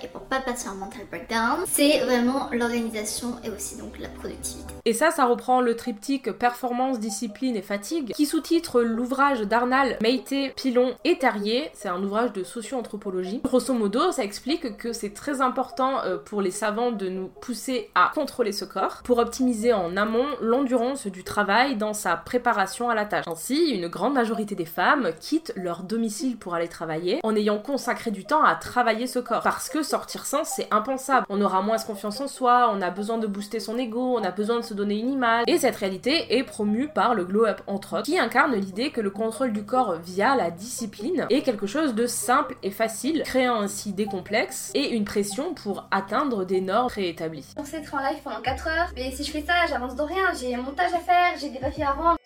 Et 0.02 0.08
pour 0.08 0.22
pas 0.22 0.40
passer 0.40 0.68
un 0.68 0.74
mental 0.74 1.02
breakdown, 1.10 1.64
c'est 1.66 2.00
vraiment 2.00 2.48
l'organisation 2.52 3.36
et 3.42 3.50
aussi 3.50 3.76
donc 3.78 3.98
la 3.98 4.08
productivité. 4.08 4.74
Et 4.84 4.92
ça, 4.92 5.10
ça 5.10 5.24
reprend 5.24 5.60
le 5.60 5.74
triptyque 5.74 6.32
performance, 6.32 6.98
discipline 6.98 7.56
et 7.56 7.62
fatigue, 7.62 8.12
qui 8.12 8.26
sous-titre 8.26 8.82
l'ouvrage 8.82 9.40
d'Arnal, 9.42 9.96
Meité, 10.02 10.52
Pilon 10.56 10.94
et 11.04 11.18
Terrier. 11.18 11.70
C'est 11.72 11.88
un 11.88 12.02
ouvrage 12.02 12.32
de 12.32 12.44
socio-anthropologie. 12.44 13.40
Grosso 13.42 13.72
modo, 13.72 14.12
ça 14.12 14.22
explique 14.22 14.76
que 14.76 14.92
c'est 14.92 15.14
très 15.14 15.40
important 15.40 16.00
euh, 16.04 16.18
pour 16.18 16.42
les 16.42 16.50
savants 16.50 16.92
de 16.92 17.08
nous 17.08 17.28
pousser 17.28 17.90
à 17.94 18.10
contrôler 18.14 18.52
ce 18.52 18.64
corps 18.64 19.00
pour 19.04 19.18
optimiser 19.18 19.72
en 19.72 19.96
amont 19.96 20.26
l'endurance 20.40 21.06
du 21.06 21.24
travail 21.24 21.76
dans 21.76 21.94
sa 21.94 22.16
préparation 22.16 22.90
à 22.90 22.94
la 22.94 23.04
tâche. 23.04 23.24
Ainsi, 23.26 23.70
une 23.70 23.88
grande 23.88 24.14
majorité 24.14 24.54
des 24.54 24.66
femmes 24.66 25.10
quittent 25.20 25.52
leur 25.56 25.82
domicile 25.82 26.36
pour 26.36 26.54
aller 26.54 26.68
travailler 26.68 27.20
en 27.22 27.34
ayant 27.34 27.58
consacré 27.58 28.10
du 28.10 28.24
temps 28.24 28.42
à 28.42 28.54
travailler 28.54 29.06
ce 29.06 29.18
corps. 29.18 29.37
Parce 29.42 29.68
que 29.68 29.82
sortir 29.82 30.26
sans, 30.26 30.44
c'est 30.44 30.68
impensable. 30.70 31.26
On 31.28 31.40
aura 31.40 31.62
moins 31.62 31.78
confiance 31.78 32.20
en 32.20 32.28
soi, 32.28 32.70
on 32.72 32.82
a 32.82 32.90
besoin 32.90 33.18
de 33.18 33.26
booster 33.26 33.60
son 33.60 33.78
ego, 33.78 34.18
on 34.18 34.24
a 34.24 34.30
besoin 34.30 34.56
de 34.56 34.62
se 34.62 34.74
donner 34.74 34.98
une 34.98 35.10
image. 35.10 35.44
Et 35.46 35.58
cette 35.58 35.76
réalité 35.76 36.36
est 36.36 36.42
promue 36.42 36.88
par 36.88 37.14
le 37.14 37.24
glow 37.24 37.46
up 37.46 37.62
entre 37.66 37.94
autres, 37.94 38.04
qui 38.04 38.18
incarne 38.18 38.54
l'idée 38.54 38.90
que 38.90 39.00
le 39.00 39.10
contrôle 39.10 39.52
du 39.52 39.64
corps 39.64 39.94
via 39.96 40.36
la 40.36 40.50
discipline 40.50 41.26
est 41.30 41.42
quelque 41.42 41.66
chose 41.66 41.94
de 41.94 42.06
simple 42.06 42.56
et 42.62 42.70
facile, 42.70 43.22
créant 43.24 43.60
ainsi 43.60 43.92
des 43.92 44.06
complexes 44.06 44.70
et 44.74 44.90
une 44.90 45.04
pression 45.04 45.54
pour 45.54 45.86
atteindre 45.90 46.44
des 46.44 46.60
normes 46.60 46.88
préétablies. 46.88 47.46
Je 47.50 47.54
pensais 47.54 47.78
être 47.78 47.94
en 47.94 47.98
live 47.98 48.18
pendant 48.22 48.42
4 48.42 48.68
heures, 48.68 48.88
mais 48.96 49.10
si 49.12 49.24
je 49.24 49.30
fais 49.30 49.42
ça, 49.42 49.66
j'avance 49.68 49.94
dans 49.94 50.06
rien. 50.06 50.24
J'ai 50.38 50.54
un 50.54 50.62
montage 50.62 50.92
à 50.92 50.98
faire, 50.98 51.32
j'ai 51.40 51.50
des 51.50 51.58
papiers 51.58 51.84
à 51.84 51.92
rendre. 51.92 52.17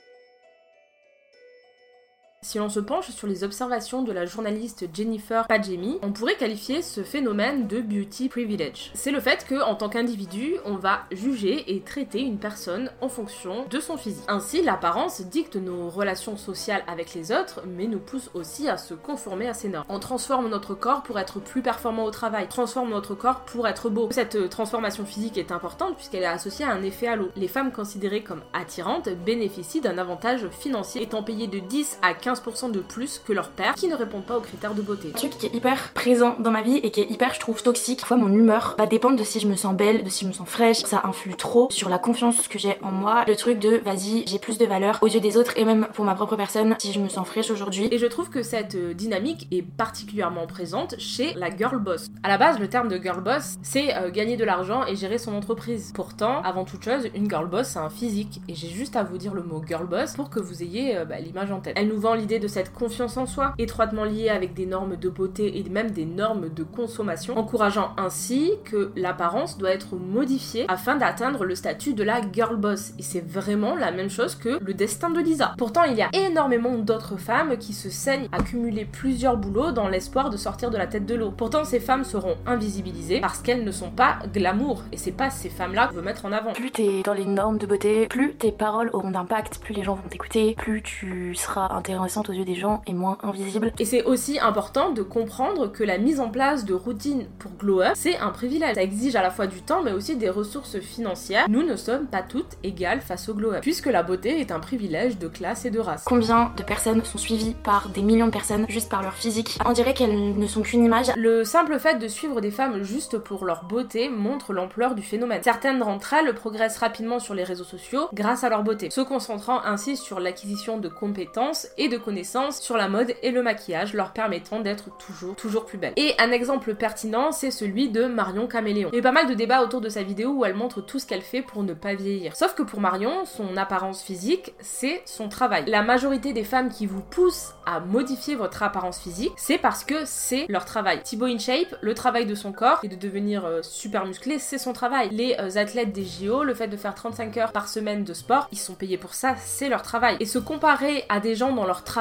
Si 2.45 2.59
l'on 2.59 2.69
se 2.69 2.81
penche 2.81 3.09
sur 3.11 3.29
les 3.29 3.45
observations 3.45 4.03
de 4.03 4.11
la 4.11 4.27
journaliste 4.27 4.87
Jennifer 4.93 5.47
Padjemi, 5.47 6.01
on 6.03 6.11
pourrait 6.11 6.35
qualifier 6.35 6.83
ce 6.83 7.05
phénomène 7.05 7.69
de 7.69 7.81
beauty 7.81 8.29
privilege. 8.29 8.91
C'est 8.95 9.13
le 9.13 9.21
fait 9.21 9.47
que, 9.47 9.63
en 9.63 9.77
tant 9.77 9.89
qu'individu, 9.89 10.57
on 10.65 10.75
va 10.75 11.03
juger 11.13 11.73
et 11.73 11.83
traiter 11.83 12.21
une 12.21 12.39
personne 12.39 12.91
en 13.01 13.09
fonction 13.09 13.65
de 13.71 13.79
son 13.79 13.97
physique. 13.97 14.25
Ainsi, 14.27 14.61
l'apparence 14.61 15.21
dicte 15.21 15.55
nos 15.55 15.89
relations 15.89 16.37
sociales 16.37 16.83
avec 16.89 17.15
les 17.15 17.31
autres, 17.31 17.63
mais 17.65 17.87
nous 17.87 18.01
pousse 18.01 18.29
aussi 18.35 18.69
à 18.69 18.77
se 18.77 18.95
conformer 18.95 19.49
à 19.49 19.55
ces 19.55 19.69
normes. 19.69 19.87
On 19.89 20.01
transforme 20.01 20.49
notre 20.49 20.75
corps 20.75 21.05
pour 21.05 21.21
être 21.21 21.39
plus 21.39 21.63
performant 21.63 22.07
au 22.07 22.11
travail, 22.11 22.49
transforme 22.49 22.91
notre 22.91 23.15
corps 23.15 23.43
pour 23.43 23.69
être 23.69 23.89
beau. 23.89 24.09
Cette 24.11 24.35
euh, 24.35 24.49
transformation 24.49 25.07
physique 25.07 25.39
est 25.39 25.53
importante 25.53 25.95
puisqu'elle 25.95 26.25
est 26.25 26.27
associée 26.27 26.65
à 26.65 26.73
un 26.73 26.83
effet 26.83 27.07
halo. 27.07 27.29
Les 27.37 27.47
femmes 27.47 27.71
considérées 27.71 28.25
comme 28.25 28.43
attirantes 28.53 29.09
bénéficient 29.25 29.81
d'un 29.81 29.97
avantage 29.97 30.49
financier, 30.49 31.03
étant 31.03 31.23
payées 31.23 31.47
de 31.47 31.61
10 31.61 32.01
à 32.03 32.15
15 32.15 32.32
15% 32.33 32.71
de 32.71 32.81
plus 32.81 33.21
que 33.25 33.33
leurs 33.33 33.51
pères 33.51 33.75
qui 33.75 33.89
ne 33.89 33.95
répondent 33.95 34.25
pas 34.25 34.39
aux 34.39 34.41
critères 34.41 34.75
de 34.75 34.83
beauté. 34.83 35.09
Un 35.15 35.19
truc 35.19 35.37
qui 35.39 35.47
est 35.47 35.55
hyper 35.55 35.93
présent 35.93 36.37
dans 36.39 36.51
ma 36.51 36.63
vie 36.63 36.77
et 36.77 36.91
qui 36.91 37.01
est 37.01 37.11
hyper, 37.11 37.35
je 37.35 37.41
trouve, 37.41 37.63
toxique. 37.63 38.01
Parfois, 38.01 38.17
mon 38.17 38.33
humeur 38.33 38.75
va 38.79 38.87
dépendre 38.87 39.17
de 39.17 39.25
si 39.25 39.41
je 39.41 39.47
me 39.47 39.57
sens 39.57 39.75
belle, 39.75 40.05
de 40.05 40.09
si 40.09 40.25
je 40.25 40.29
me 40.29 40.33
sens 40.33 40.49
fraîche. 40.49 40.79
Ça 40.79 41.03
influe 41.05 41.35
trop 41.35 41.69
sur 41.71 41.89
la 41.89 41.99
confiance 41.99 42.49
que 42.49 42.59
j'ai 42.59 42.79
en 42.83 42.91
moi. 42.91 43.25
Le 43.27 43.37
truc 43.37 43.59
de 43.59 43.81
vas-y, 43.85 44.25
j'ai 44.27 44.39
plus 44.39 44.59
de 44.59 44.67
valeur 44.67 44.99
aux 45.03 45.09
yeux 45.09 45.21
des 45.21 45.37
autres 45.37 45.53
et 45.57 45.65
même 45.65 45.89
pour 45.95 46.05
ma 46.05 46.15
propre 46.15 46.37
personne 46.37 46.77
si 46.79 46.93
je 46.93 47.01
me 47.01 47.09
sens 47.09 47.27
fraîche 47.27 47.51
aujourd'hui. 47.51 47.89
Et 47.91 47.99
je 47.99 48.07
trouve 48.07 48.31
que 48.31 48.43
cette 48.43 48.75
euh, 48.75 48.95
dynamique 48.95 49.47
est 49.51 49.63
particulièrement 49.63 50.47
présente 50.47 50.95
chez 50.99 51.35
la 51.35 51.55
girl 51.55 51.79
boss. 51.79 52.09
À 52.23 52.29
la 52.29 52.39
base, 52.39 52.59
le 52.59 52.69
terme 52.69 52.89
de 52.89 52.97
girl 52.97 53.23
boss, 53.23 53.57
c'est 53.63 53.95
euh, 53.97 54.11
gagner 54.11 54.37
de 54.37 54.45
l'argent 54.45 54.87
et 54.87 54.97
gérer 54.97 55.19
son 55.19 55.35
entreprise. 55.35 55.93
Pourtant, 55.95 56.43
avant 56.43 56.65
toute 56.65 56.85
chose, 56.85 57.09
une 57.15 57.29
girl 57.29 57.49
boss, 57.49 57.69
c'est 57.69 57.79
un 57.79 57.91
physique. 57.91 58.41
Et 58.49 58.55
j'ai 58.55 58.69
juste 58.69 58.97
à 58.97 59.03
vous 59.03 59.19
dire 59.19 59.35
le 59.35 59.43
mot 59.43 59.63
girl 59.67 59.87
boss 59.87 60.15
pour 60.15 60.31
que 60.31 60.41
vous 60.41 60.63
ayez 60.63 60.97
euh, 60.97 61.05
bah, 61.05 61.19
l'image 61.19 61.51
en 61.51 61.61
tête. 61.61 61.75
Elle 61.77 61.89
nous 61.89 62.01
vend 62.01 62.15
l'idée 62.23 62.39
de 62.39 62.47
cette 62.47 62.73
confiance 62.73 63.17
en 63.17 63.27
soi, 63.27 63.53
étroitement 63.59 64.05
liée 64.05 64.29
avec 64.29 64.55
des 64.55 64.65
normes 64.65 64.95
de 64.95 65.09
beauté 65.09 65.59
et 65.59 65.69
même 65.69 65.91
des 65.91 66.05
normes 66.05 66.49
de 66.49 66.63
consommation, 66.63 67.37
encourageant 67.37 67.91
ainsi 67.97 68.53
que 68.65 68.93
l'apparence 68.95 69.59
doit 69.59 69.73
être 69.73 69.97
modifiée 69.97 70.67
afin 70.69 70.95
d'atteindre 70.95 71.45
le 71.45 71.57
statut 71.57 71.95
de 71.95 72.05
la 72.05 72.21
girl 72.33 72.57
boss. 72.57 72.93
Et 73.01 73.03
c'est 73.03 73.27
vraiment 73.27 73.75
la 73.75 73.91
même 73.91 74.09
chose 74.09 74.37
que 74.37 74.61
le 74.63 74.73
destin 74.73 75.11
de 75.11 75.19
Lisa. 75.19 75.55
Pourtant, 75.59 75.83
il 75.83 75.97
y 75.97 76.03
a 76.03 76.11
énormément 76.13 76.79
d'autres 76.79 77.17
femmes 77.17 77.57
qui 77.59 77.73
se 77.73 77.91
saignent 77.91 78.29
à 78.31 78.41
cumuler 78.41 78.85
plusieurs 78.85 79.37
boulots 79.37 79.73
dans 79.73 79.89
l'espoir 79.89 80.31
de 80.31 80.37
sortir 80.37 80.71
de 80.71 80.77
la 80.77 80.87
tête 80.87 81.07
de 81.07 81.17
l'eau. 81.17 81.33
Pourtant, 81.33 81.65
ces 81.65 81.81
femmes 81.81 82.05
seront 82.05 82.37
invisibilisées 82.47 83.21
parce 83.21 83.41
qu'elles 83.41 83.65
ne 83.65 83.73
sont 83.73 83.91
pas 83.91 84.19
glamour. 84.33 84.85
Et 84.93 84.97
c'est 84.97 85.11
pas 85.11 85.31
ces 85.31 85.49
femmes-là 85.49 85.89
qu'on 85.89 85.97
veut 85.97 86.03
mettre 86.03 86.25
en 86.25 86.31
avant. 86.31 86.53
Plus 86.53 86.71
t'es 86.71 87.03
dans 87.05 87.15
les 87.15 87.27
normes 87.27 87.59
de 87.59 87.67
beauté, 87.67 88.07
plus 88.07 88.35
tes 88.35 88.53
paroles 88.53 88.91
auront 88.93 89.11
d'impact, 89.11 89.59
plus 89.59 89.75
les 89.75 89.83
gens 89.83 89.97
vont 89.97 90.09
t'écouter, 90.09 90.55
plus 90.57 90.83
tu 90.83 91.35
seras 91.35 91.67
intéressante 92.13 92.29
aux 92.29 92.33
yeux 92.33 92.45
des 92.45 92.55
gens 92.55 92.83
et 92.87 92.93
moins 92.93 93.19
invisible. 93.23 93.73
Et 93.79 93.85
c'est 93.85 94.05
aussi 94.05 94.39
important 94.39 94.91
de 94.91 95.03
comprendre 95.03 95.71
que 95.71 95.85
la 95.85 95.99
mise 95.99 96.21
en 96.21 96.29
place 96.29 96.65
de 96.65 96.75
routines 96.75 97.27
pour 97.39 97.53
glow 97.53 97.83
up, 97.83 97.93
c'est 97.95 98.19
un 98.19 98.31
privilège. 98.31 98.75
Ça 98.75 98.83
exige 98.83 99.17
à 99.17 99.23
la 99.23 99.31
fois 99.31 99.47
du 99.47 99.63
temps 99.63 99.83
mais 99.83 99.93
aussi 99.93 100.17
des 100.17 100.31
ressources 100.31 100.79
financières. 100.79 101.47
Nous 101.49 101.63
ne 101.63 101.77
sommes 101.77 102.07
pas 102.07 102.23
toutes 102.23 102.57
égales 102.63 103.01
face 103.01 103.29
au 103.29 103.35
glow 103.35 103.53
up, 103.53 103.61
puisque 103.63 103.87
la 103.87 104.03
beauté 104.03 104.41
est 104.41 104.53
un 104.53 104.61
privilège 104.61 105.19
de 105.19 105.29
classe 105.29 105.65
et 105.65 105.71
de 105.71 105.79
race. 105.79 106.05
Combien 106.07 106.53
de 106.57 106.63
personnes 106.63 107.03
sont 107.05 107.19
suivies 107.19 107.55
par 107.55 107.89
des 107.89 108.03
millions 108.03 108.27
de 108.27 108.33
personnes 108.33 108.67
juste 108.69 108.91
par 108.91 109.03
leur 109.03 109.15
physique? 109.15 109.59
On 109.65 109.73
dirait 109.73 109.95
qu'elles 109.95 110.39
ne 110.39 110.47
sont 110.47 110.63
qu'une 110.63 110.85
image. 110.85 111.13
Le 111.17 111.45
simple 111.45 111.79
fait 111.79 111.99
de 111.99 112.09
suivre 112.09 112.41
des 112.41 112.51
femmes 112.51 112.83
juste 112.83 113.19
pour 113.19 113.45
leur 113.45 113.65
beauté 113.65 114.09
montre 114.09 114.53
l'ampleur 114.53 114.95
du 114.95 115.03
phénomène. 115.03 115.43
Certaines 115.43 115.79
d'entre 115.79 116.15
elles 116.15 116.35
progressent 116.35 116.79
rapidement 116.79 117.19
sur 117.19 117.35
les 117.35 117.45
réseaux 117.45 117.65
sociaux 117.65 118.09
grâce 118.13 118.45
à 118.45 118.49
leur 118.49 118.63
beauté, 118.63 118.91
se 118.91 119.01
concentrant 119.01 119.63
ainsi 119.65 119.97
sur 119.97 120.21
l'acquisition 120.21 120.79
de 120.79 120.89
compétences 120.89 121.69
et 121.79 121.89
de 121.89 121.99
connaissances 122.03 122.61
sur 122.61 122.77
la 122.77 122.89
mode 122.89 123.15
et 123.23 123.31
le 123.31 123.43
maquillage, 123.43 123.95
leur 123.95 124.13
permettant 124.13 124.61
d'être 124.61 124.97
toujours, 124.99 125.35
toujours 125.35 125.65
plus 125.65 125.79
belles. 125.79 125.95
Et 125.97 126.15
un 126.19 126.31
exemple 126.31 126.75
pertinent, 126.75 127.33
c'est 127.33 127.51
celui 127.51 127.89
de 127.89 128.05
Marion 128.05 128.47
Caméléon. 128.47 128.91
Il 128.93 128.97
y 128.97 128.99
a 128.99 129.03
pas 129.03 129.13
mal 129.13 129.29
de 129.29 129.35
débats 129.35 129.63
autour 129.63 129.81
de 129.81 129.89
sa 129.89 130.03
vidéo 130.03 130.31
où 130.31 130.45
elle 130.45 130.55
montre 130.55 130.81
tout 130.81 130.99
ce 130.99 131.07
qu'elle 131.07 131.23
fait 131.23 131.43
pour 131.43 131.63
ne 131.63 131.75
pas 131.75 131.95
vieillir. 131.95 132.37
Sauf 132.37 132.55
que 132.55 132.63
pour 132.63 132.81
Marion, 132.81 133.25
son 133.25 133.57
apparence 133.57 134.03
physique, 134.03 134.53
c'est 134.61 135.03
son 135.07 135.29
travail. 135.29 135.65
La 135.67 135.83
majorité 135.83 136.33
des 136.33 136.45
femmes 136.45 136.69
qui 136.69 136.87
vous 136.87 137.03
poussent 137.03 137.55
à 137.67 137.81
modifier 137.81 138.35
votre 138.35 138.63
apparence 138.63 139.01
physique, 139.01 139.33
c'est 139.37 139.59
parce 139.59 139.85
que 139.85 140.05
c'est 140.05 140.47
leur 140.49 140.65
travail. 140.65 141.03
Thibaut 141.03 141.27
InShape, 141.27 141.77
le 141.81 141.95
travail 141.95 142.27
de 142.27 142.35
son 142.35 142.53
corps 142.53 142.81
et 142.83 142.89
de 142.89 142.97
devenir 142.97 143.45
euh, 143.45 143.61
super 143.63 144.07
musclé, 144.07 144.39
c'est 144.39 144.59
son 144.59 144.73
travail. 144.73 145.09
Les 145.11 145.37
euh, 145.39 145.57
athlètes 145.57 145.93
des 145.93 146.05
JO, 146.05 146.45
le 146.45 146.55
fait 146.55 146.69
de 146.69 146.77
faire 146.77 146.95
35 146.95 147.37
heures 147.37 147.53
par 147.53 147.69
semaine 147.69 148.05
de 148.05 148.15
sport, 148.15 148.49
ils 148.53 148.59
sont 148.59 148.75
payés 148.75 148.99
pour 148.99 149.15
ça, 149.15 149.35
c'est 149.37 149.69
leur 149.69 149.83
travail. 149.83 150.17
Et 150.21 150.27
se 150.27 150.39
comparer 150.39 151.05
à 151.09 151.21
des 151.21 151.35
gens 151.35 151.53
dans 151.53 151.67
leur 151.67 151.85
travail 151.85 151.92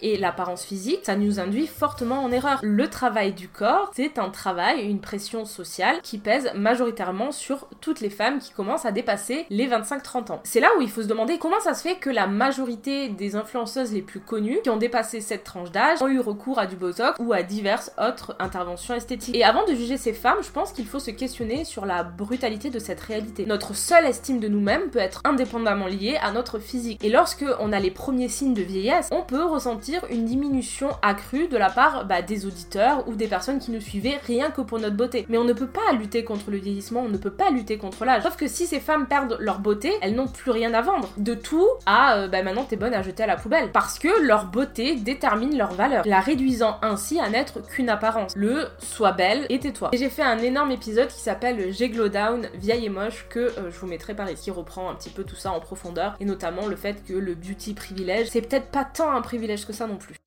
et 0.00 0.16
l'apparence 0.16 0.64
physique, 0.64 1.00
ça 1.02 1.16
nous 1.16 1.40
induit 1.40 1.66
fortement 1.66 2.22
en 2.22 2.30
erreur. 2.30 2.60
Le 2.62 2.88
travail 2.88 3.32
du 3.32 3.48
corps, 3.48 3.90
c'est 3.94 4.18
un 4.18 4.30
travail, 4.30 4.82
une 4.82 5.00
pression 5.00 5.44
sociale 5.44 6.00
qui 6.02 6.18
pèse 6.18 6.50
majoritairement 6.54 7.32
sur 7.32 7.68
toutes 7.80 8.00
les 8.00 8.10
femmes 8.10 8.38
qui 8.38 8.52
commencent 8.52 8.86
à 8.86 8.92
dépasser 8.92 9.46
les 9.50 9.68
25-30 9.68 10.32
ans. 10.32 10.40
C'est 10.44 10.60
là 10.60 10.68
où 10.78 10.82
il 10.82 10.90
faut 10.90 11.02
se 11.02 11.08
demander 11.08 11.38
comment 11.38 11.60
ça 11.60 11.74
se 11.74 11.82
fait 11.82 11.96
que 11.96 12.10
la 12.10 12.26
majorité 12.26 13.08
des 13.08 13.36
influenceuses 13.36 13.92
les 13.92 14.02
plus 14.02 14.20
connues 14.20 14.60
qui 14.62 14.70
ont 14.70 14.76
dépassé 14.76 15.20
cette 15.20 15.44
tranche 15.44 15.70
d'âge 15.70 16.00
ont 16.02 16.08
eu 16.08 16.20
recours 16.20 16.58
à 16.58 16.66
du 16.66 16.76
botox 16.76 17.18
ou 17.18 17.32
à 17.32 17.42
diverses 17.42 17.92
autres 17.98 18.36
interventions 18.38 18.94
esthétiques. 18.94 19.34
Et 19.36 19.44
avant 19.44 19.64
de 19.66 19.74
juger 19.74 19.96
ces 19.96 20.12
femmes, 20.12 20.42
je 20.42 20.50
pense 20.50 20.72
qu'il 20.72 20.86
faut 20.86 21.00
se 21.00 21.10
questionner 21.10 21.64
sur 21.64 21.86
la 21.86 22.02
brutalité 22.02 22.70
de 22.70 22.78
cette 22.78 23.00
réalité. 23.00 23.46
Notre 23.46 23.74
seule 23.74 24.06
estime 24.06 24.40
de 24.40 24.48
nous-mêmes 24.48 24.90
peut 24.90 24.98
être 24.98 25.20
indépendamment 25.24 25.86
liée 25.86 26.18
à 26.22 26.30
notre 26.30 26.58
physique. 26.58 27.02
Et 27.04 27.10
lorsque 27.10 27.44
on 27.58 27.72
a 27.72 27.80
les 27.80 27.90
premiers 27.90 28.28
signes 28.28 28.54
de 28.54 28.62
vieillesse, 28.62 29.08
on 29.10 29.22
peut 29.22 29.39
ressentir 29.42 30.04
une 30.10 30.24
diminution 30.24 30.90
accrue 31.02 31.48
de 31.48 31.56
la 31.56 31.70
part 31.70 32.04
bah, 32.04 32.22
des 32.22 32.46
auditeurs 32.46 33.06
ou 33.08 33.14
des 33.14 33.26
personnes 33.26 33.58
qui 33.58 33.70
nous 33.70 33.80
suivaient 33.80 34.18
rien 34.26 34.50
que 34.50 34.60
pour 34.60 34.78
notre 34.78 34.96
beauté. 34.96 35.26
Mais 35.28 35.38
on 35.38 35.44
ne 35.44 35.52
peut 35.52 35.66
pas 35.66 35.92
lutter 35.92 36.24
contre 36.24 36.50
le 36.50 36.58
vieillissement, 36.58 37.02
on 37.02 37.08
ne 37.08 37.16
peut 37.16 37.30
pas 37.30 37.50
lutter 37.50 37.78
contre 37.78 38.04
l'âge. 38.04 38.22
Sauf 38.22 38.36
que 38.36 38.48
si 38.48 38.66
ces 38.66 38.80
femmes 38.80 39.06
perdent 39.06 39.36
leur 39.40 39.60
beauté, 39.60 39.92
elles 40.02 40.14
n'ont 40.14 40.28
plus 40.28 40.50
rien 40.50 40.74
à 40.74 40.82
vendre. 40.82 41.08
De 41.16 41.34
tout 41.34 41.68
à 41.86 42.16
euh, 42.16 42.28
bah 42.28 42.42
maintenant 42.42 42.64
t'es 42.64 42.76
bonne 42.76 42.94
à 42.94 43.02
jeter 43.02 43.22
à 43.22 43.26
la 43.26 43.36
poubelle. 43.36 43.70
Parce 43.72 43.98
que 43.98 44.08
leur 44.26 44.46
beauté 44.46 44.96
détermine 44.96 45.56
leur 45.56 45.72
valeur, 45.72 46.04
la 46.06 46.20
réduisant 46.20 46.78
ainsi 46.82 47.20
à 47.20 47.28
n'être 47.28 47.60
qu'une 47.66 47.88
apparence. 47.88 48.32
Le 48.36 48.66
sois 48.78 49.12
belle 49.12 49.46
et 49.48 49.58
tais-toi. 49.58 49.90
Et 49.92 49.96
j'ai 49.96 50.10
fait 50.10 50.22
un 50.22 50.38
énorme 50.38 50.70
épisode 50.70 51.08
qui 51.08 51.20
s'appelle 51.20 51.72
J'ai 51.72 51.88
glow 51.88 52.08
down, 52.08 52.48
vieille 52.54 52.86
et 52.86 52.88
moche, 52.88 53.26
que 53.28 53.38
euh, 53.38 53.70
je 53.70 53.78
vous 53.78 53.86
mettrai 53.86 54.14
par 54.14 54.30
ici, 54.30 54.40
qui 54.40 54.50
reprend 54.50 54.90
un 54.90 54.94
petit 54.94 55.10
peu 55.10 55.24
tout 55.24 55.36
ça 55.36 55.52
en 55.52 55.60
profondeur, 55.60 56.16
et 56.20 56.24
notamment 56.24 56.66
le 56.66 56.76
fait 56.76 57.04
que 57.04 57.12
le 57.12 57.34
beauty 57.34 57.74
privilège, 57.74 58.28
c'est 58.28 58.40
peut-être 58.40 58.70
pas 58.70 58.84
tant 58.84 59.10
un 59.10 59.19
privilège 59.22 59.66
que 59.66 59.72
ça 59.72 59.86
non 59.86 59.96
plus. 59.96 60.19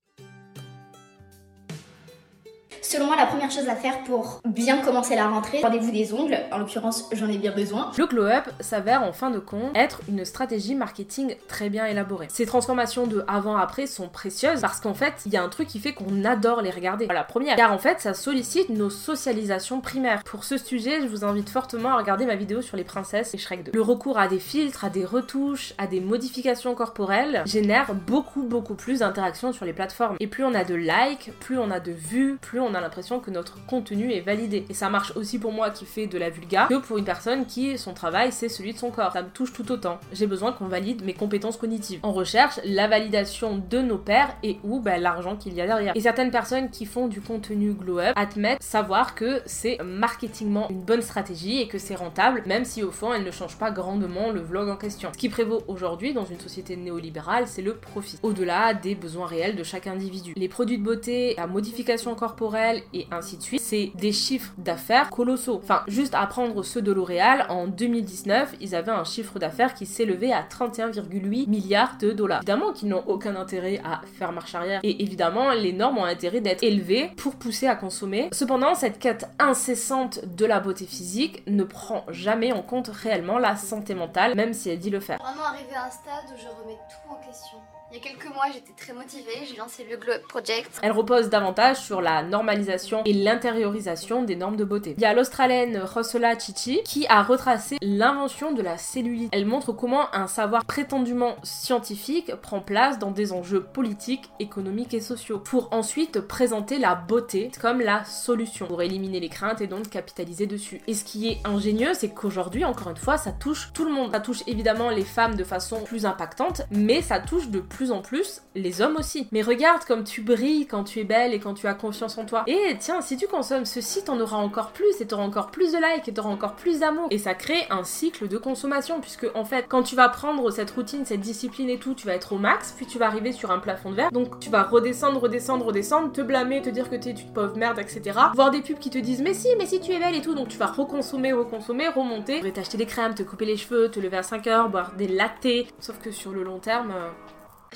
Selon 2.84 3.06
moi, 3.06 3.16
la 3.16 3.26
première 3.26 3.50
chose 3.50 3.70
à 3.70 3.76
faire 3.78 4.04
pour 4.04 4.42
bien 4.46 4.80
commencer 4.80 5.16
la 5.16 5.30
rentrée, 5.30 5.62
rendez-vous 5.62 5.90
des 5.90 6.14
ongles. 6.14 6.38
En 6.52 6.58
l'occurrence, 6.58 7.10
j'en 7.14 7.30
ai 7.30 7.38
bien 7.38 7.52
besoin. 7.52 7.90
Le 7.98 8.06
glow 8.06 8.26
up 8.26 8.44
s'avère 8.60 9.04
en 9.04 9.14
fin 9.14 9.32
de 9.32 9.40
compte 9.40 9.76
être 9.76 10.02
une 10.10 10.26
stratégie 10.26 10.76
marketing 10.76 11.38
très 11.48 11.70
bien 11.70 11.86
élaborée. 11.86 12.28
Ces 12.30 12.46
transformations 12.46 13.08
de 13.08 13.24
avant-après 13.28 13.88
sont 13.88 14.10
précieuses 14.10 14.60
parce 14.60 14.82
qu'en 14.82 14.94
fait, 14.94 15.14
il 15.26 15.32
y 15.32 15.38
a 15.38 15.44
un 15.44 15.48
truc 15.48 15.70
qui 15.70 15.80
fait 15.80 15.94
qu'on 15.94 16.26
adore 16.26 16.62
les 16.62 16.72
regarder. 16.72 17.08
La 17.08 17.24
première, 17.24 17.56
car 17.56 17.72
en 17.72 17.78
fait, 17.78 18.02
ça 18.02 18.14
sollicite 18.14 18.68
nos 18.68 18.90
socialisations 18.90 19.80
primaires. 19.80 20.22
Pour 20.26 20.44
ce 20.44 20.58
sujet, 20.58 21.02
je 21.02 21.08
vous 21.08 21.24
invite 21.24 21.50
fortement 21.50 21.90
à 21.90 21.98
regarder 21.98 22.26
ma 22.26 22.36
vidéo 22.36 22.62
sur 22.62 22.76
les 22.76 22.84
princesses 22.84 23.34
et 23.34 23.38
Shrek 23.38 23.64
2. 23.64 23.72
Le 23.74 23.82
recours 23.82 24.20
à 24.20 24.28
des 24.28 24.40
filtres, 24.40 24.84
à 24.84 24.90
des 24.90 25.06
retouches, 25.06 25.74
à 25.78 25.88
des 25.88 26.02
modifications 26.02 26.76
corporelles 26.76 27.44
génère 27.46 27.94
beaucoup 27.96 28.44
beaucoup 28.44 28.76
plus 28.76 29.00
d'interactions 29.00 29.54
sur 29.54 29.64
les 29.64 29.74
plateformes. 29.74 30.18
Et 30.20 30.28
plus 30.28 30.44
on 30.44 30.54
a 30.54 30.66
de 30.66 30.76
likes, 30.76 31.32
plus 31.40 31.58
on 31.58 31.72
a 31.72 31.80
de 31.80 31.94
vues, 31.94 32.38
plus 32.42 32.60
on 32.60 32.73
a 32.74 32.82
l'impression 32.82 33.20
que 33.20 33.32
notre 33.32 33.64
contenu 33.66 34.12
est 34.12 34.22
validé. 34.22 34.66
Et 34.70 34.74
ça 34.74 34.90
marche 34.90 35.16
aussi 35.16 35.40
pour 35.40 35.52
moi 35.52 35.70
qui 35.70 35.86
fais 35.86 36.08
de 36.08 36.18
la 36.18 36.30
vulga 36.30 36.68
que 36.68 36.78
pour 36.78 36.98
une 36.98 37.06
personne 37.06 37.46
qui, 37.46 37.78
son 37.78 37.94
travail, 37.94 38.32
c'est 38.32 38.50
celui 38.50 38.74
de 38.74 38.78
son 38.78 38.92
corps. 38.92 39.14
Ça 39.14 39.24
me 39.24 39.30
touche 39.30 39.54
tout 39.54 39.72
autant. 39.72 40.00
J'ai 40.12 40.28
besoin 40.28 40.52
qu'on 40.52 40.68
valide 40.68 41.04
mes 41.04 41.14
compétences 41.14 41.58
cognitives. 41.58 42.00
On 42.04 42.12
recherche 42.12 42.60
la 42.66 42.88
validation 42.88 43.62
de 43.70 43.80
nos 43.80 43.98
pairs 43.98 44.36
et 44.44 44.58
ou 44.64 44.80
bah, 44.80 44.98
l'argent 44.98 45.36
qu'il 45.36 45.54
y 45.54 45.62
a 45.62 45.68
derrière. 45.68 45.96
Et 45.96 46.02
certaines 46.02 46.32
personnes 46.32 46.70
qui 46.70 46.86
font 46.86 47.08
du 47.08 47.22
contenu 47.22 47.74
glow 47.74 48.00
up 48.00 48.14
admettent 48.16 48.62
savoir 48.62 49.16
que 49.16 49.42
c'est 49.46 49.78
marketingment 49.84 50.70
une 50.70 50.82
bonne 50.82 51.02
stratégie 51.02 51.62
et 51.62 51.68
que 51.68 51.78
c'est 51.78 51.96
rentable, 51.96 52.44
même 52.46 52.66
si 52.66 52.84
au 52.84 52.92
fond 52.92 53.14
elle 53.14 53.24
ne 53.24 53.32
change 53.32 53.58
pas 53.58 53.72
grandement 53.72 54.32
le 54.32 54.42
vlog 54.42 54.70
en 54.70 54.78
question. 54.78 55.10
Ce 55.14 55.18
qui 55.18 55.30
prévaut 55.30 55.62
aujourd'hui 55.68 56.14
dans 56.14 56.26
une 56.26 56.40
société 56.40 56.76
néolibérale, 56.76 57.48
c'est 57.48 57.62
le 57.62 57.76
profit. 57.76 58.18
Au-delà 58.24 58.74
des 58.74 58.96
besoins 58.96 59.28
réels 59.28 59.56
de 59.56 59.64
chaque 59.64 59.88
individu. 59.88 60.34
Les 60.36 60.48
produits 60.48 60.78
de 60.78 60.84
beauté, 60.84 61.36
la 61.38 61.48
modification 61.48 62.16
corporelle 62.16 62.63
et 62.94 63.08
ainsi 63.12 63.38
de 63.38 63.44
suite, 63.44 63.62
c'est 63.62 63.92
des 63.96 64.12
chiffres 64.12 64.54
d'affaires 64.58 65.10
colossaux. 65.10 65.60
Enfin, 65.62 65.84
juste 65.88 66.16
à 66.16 66.26
prendre 66.28 66.64
ceux 66.64 66.82
de 66.82 66.92
L'Oréal, 66.92 67.46
en 67.50 67.68
2019, 67.68 68.56
ils 68.62 68.76
avaient 68.76 68.92
un 68.92 69.04
chiffre 69.04 69.40
d'affaires 69.40 69.74
qui 69.74 69.86
s'élevait 69.86 70.32
à 70.32 70.44
31,8 70.44 71.50
milliards 71.50 71.98
de 72.00 72.12
dollars. 72.12 72.40
Évidemment 72.40 72.72
qu'ils 72.72 72.90
n'ont 72.90 73.04
aucun 73.08 73.36
intérêt 73.36 73.82
à 73.84 74.02
faire 74.18 74.32
marche 74.32 74.56
arrière 74.56 74.80
et 74.84 75.04
évidemment 75.04 75.52
les 75.52 75.74
normes 75.74 75.98
ont 75.98 76.06
intérêt 76.06 76.42
d'être 76.42 76.64
élevées 76.64 77.12
pour 77.18 77.36
pousser 77.36 77.68
à 77.68 77.76
consommer. 77.76 78.30
Cependant, 78.32 78.76
cette 78.76 79.00
quête 79.00 79.28
incessante 79.40 80.26
de 80.26 80.46
la 80.46 80.60
beauté 80.60 80.86
physique 80.86 81.44
ne 81.48 81.64
prend 81.64 82.06
jamais 82.10 82.54
en 82.54 82.62
compte 82.62 82.88
réellement 82.88 83.40
la 83.40 83.56
santé 83.56 83.96
mentale, 83.96 84.36
même 84.36 84.54
si 84.54 84.70
elle 84.70 84.80
dit 84.80 84.90
le 84.90 85.00
faire. 85.00 85.20
Vraiment 85.20 85.46
arrivé 85.46 85.76
à 85.76 85.86
un 85.86 85.92
stade 85.92 86.26
où 86.34 86.38
je 86.38 86.48
remets 86.62 86.80
tout 86.90 87.12
en 87.12 87.16
question. 87.16 87.58
Il 87.94 87.98
y 87.98 88.00
a 88.00 88.10
quelques 88.10 88.34
mois, 88.34 88.46
j'étais 88.52 88.74
très 88.76 88.92
motivée, 88.92 89.46
j'ai 89.48 89.56
lancé 89.56 89.86
le 89.88 89.98
Glow 89.98 90.14
Project. 90.28 90.80
Elle 90.82 90.94
repose 90.94 91.30
davantage 91.30 91.78
sur 91.78 92.02
la 92.02 92.24
normalisation 92.24 93.04
et 93.06 93.14
l'intériorisation 93.14 94.24
des 94.24 94.36
normes 94.36 94.56
de 94.56 94.64
beauté. 94.64 94.96
Il 94.98 95.04
y 95.04 95.06
a 95.06 95.14
l'Australienne 95.14 95.78
Rossola 95.78 96.40
Chichi 96.40 96.82
qui 96.86 97.06
a 97.08 97.22
retracé 97.22 97.78
l'invention 97.84 98.52
de 98.52 98.64
la 98.64 98.80
cellulite. 98.80 99.30
Elle 99.32 99.46
montre 99.46 99.74
comment 99.74 100.12
un 100.16 100.26
savoir 100.26 100.66
prétendument 100.66 101.36
scientifique 101.44 102.34
prend 102.42 102.62
place 102.62 102.98
dans 102.98 103.12
des 103.12 103.32
enjeux 103.32 103.62
politiques, 103.62 104.32
économiques 104.40 104.96
et 104.96 105.00
sociaux, 105.00 105.38
pour 105.38 105.72
ensuite 105.72 106.20
présenter 106.20 106.80
la 106.80 106.96
beauté 106.96 107.52
comme 107.62 107.80
la 107.80 108.06
solution, 108.06 108.66
pour 108.66 108.82
éliminer 108.82 109.20
les 109.20 109.30
craintes 109.30 109.62
et 109.62 109.68
donc 109.68 109.92
capitaliser 109.92 110.48
dessus. 110.48 110.82
Et 110.88 110.96
ce 110.96 111.04
qui 111.04 111.30
est 111.30 111.38
ingénieux, 111.46 111.94
c'est 111.94 112.10
qu'aujourd'hui, 112.10 112.66
encore 112.66 112.90
une 112.90 112.98
fois, 112.98 113.20
ça 113.20 113.32
touche 113.32 113.70
tout 113.72 113.86
le 113.86 113.94
monde. 113.94 114.14
Ça 114.14 114.20
touche 114.20 114.42
évidemment 114.48 114.90
les 114.90 115.06
femmes 115.06 115.36
de 115.36 115.44
façon 115.44 115.84
plus 115.84 116.08
impactante, 116.08 116.64
mais 116.72 117.04
ça 117.04 117.20
touche 117.20 117.50
de 117.50 117.60
plus 117.60 117.83
en 117.92 118.02
plus 118.02 118.42
les 118.56 118.82
hommes 118.82 118.96
aussi. 118.98 119.28
Mais 119.32 119.42
regarde 119.42 119.84
comme 119.86 120.04
tu 120.04 120.22
brilles 120.22 120.68
quand 120.68 120.84
tu 120.84 121.00
es 121.00 121.04
belle 121.04 121.34
et 121.34 121.40
quand 121.40 121.54
tu 121.54 121.68
as 121.68 121.74
confiance 121.74 122.18
en 122.18 122.26
toi. 122.26 122.44
Et 122.48 122.76
tiens, 122.80 123.02
si 123.02 123.18
tu 123.18 123.28
consommes 123.28 123.66
ceci, 123.66 124.04
t'en 124.04 124.20
auras 124.20 124.38
encore 124.38 124.72
plus 124.72 125.02
et 125.02 125.08
t'auras 125.08 125.24
encore 125.24 125.52
plus 125.52 125.72
de 125.72 125.78
likes 125.78 126.08
et 126.08 126.14
t'auras 126.14 126.30
encore 126.30 126.56
plus 126.56 126.80
d'amour. 126.80 127.08
Et 127.12 127.18
ça 127.18 127.34
crée 127.34 127.66
un 127.70 127.84
cycle 127.84 128.28
de 128.28 128.38
consommation, 128.38 129.02
puisque 129.02 129.28
en 129.36 129.46
fait, 129.46 129.66
quand 129.68 129.84
tu 129.84 129.96
vas 129.96 130.10
prendre 130.10 130.50
cette 130.52 130.72
routine, 130.72 131.06
cette 131.06 131.22
discipline 131.22 131.70
et 131.70 131.78
tout, 131.78 131.94
tu 131.94 132.08
vas 132.08 132.14
être 132.14 132.34
au 132.34 132.38
max, 132.38 132.74
puis 132.76 132.86
tu 132.86 132.98
vas 132.98 133.08
arriver 133.08 133.32
sur 133.32 133.52
un 133.52 133.60
plafond 133.60 133.92
de 133.92 133.96
verre. 133.96 134.12
Donc 134.12 134.40
tu 134.40 134.50
vas 134.50 134.64
redescendre, 134.64 135.22
redescendre, 135.22 135.66
redescendre, 135.66 136.12
te 136.12 136.22
blâmer, 136.22 136.62
te 136.62 136.70
dire 136.70 136.90
que 136.90 136.96
t'es 136.96 137.12
une 137.12 137.34
pauvre 137.34 137.58
merde, 137.58 137.80
etc. 137.80 138.20
Voir 138.36 138.52
des 138.52 138.62
pubs 138.62 138.80
qui 138.80 138.90
te 138.90 138.98
disent 138.98 139.22
mais 139.22 139.34
si, 139.34 139.48
mais 139.58 139.66
si 139.66 139.80
tu 139.80 139.92
es 139.92 140.00
belle 140.00 140.16
et 140.16 140.22
tout, 140.22 140.34
donc 140.34 140.48
tu 140.48 140.58
vas 140.58 140.68
reconsommer, 140.68 141.34
reconsommer, 141.34 141.88
remonter. 141.88 142.42
Tu 142.42 142.52
t'acheter 142.52 142.78
des 142.78 142.86
crèmes, 142.86 143.16
te 143.16 143.24
couper 143.24 143.46
les 143.46 143.58
cheveux, 143.58 143.90
te 143.90 144.00
lever 144.00 144.18
à 144.18 144.24
5 144.24 144.48
heures, 144.48 144.70
boire 144.70 144.94
des 144.96 145.08
lattés. 145.08 145.68
Sauf 145.80 146.00
que 146.00 146.12
sur 146.12 146.32
le 146.32 146.44
long 146.44 146.60
terme, 146.60 146.92
euh, 146.92 147.10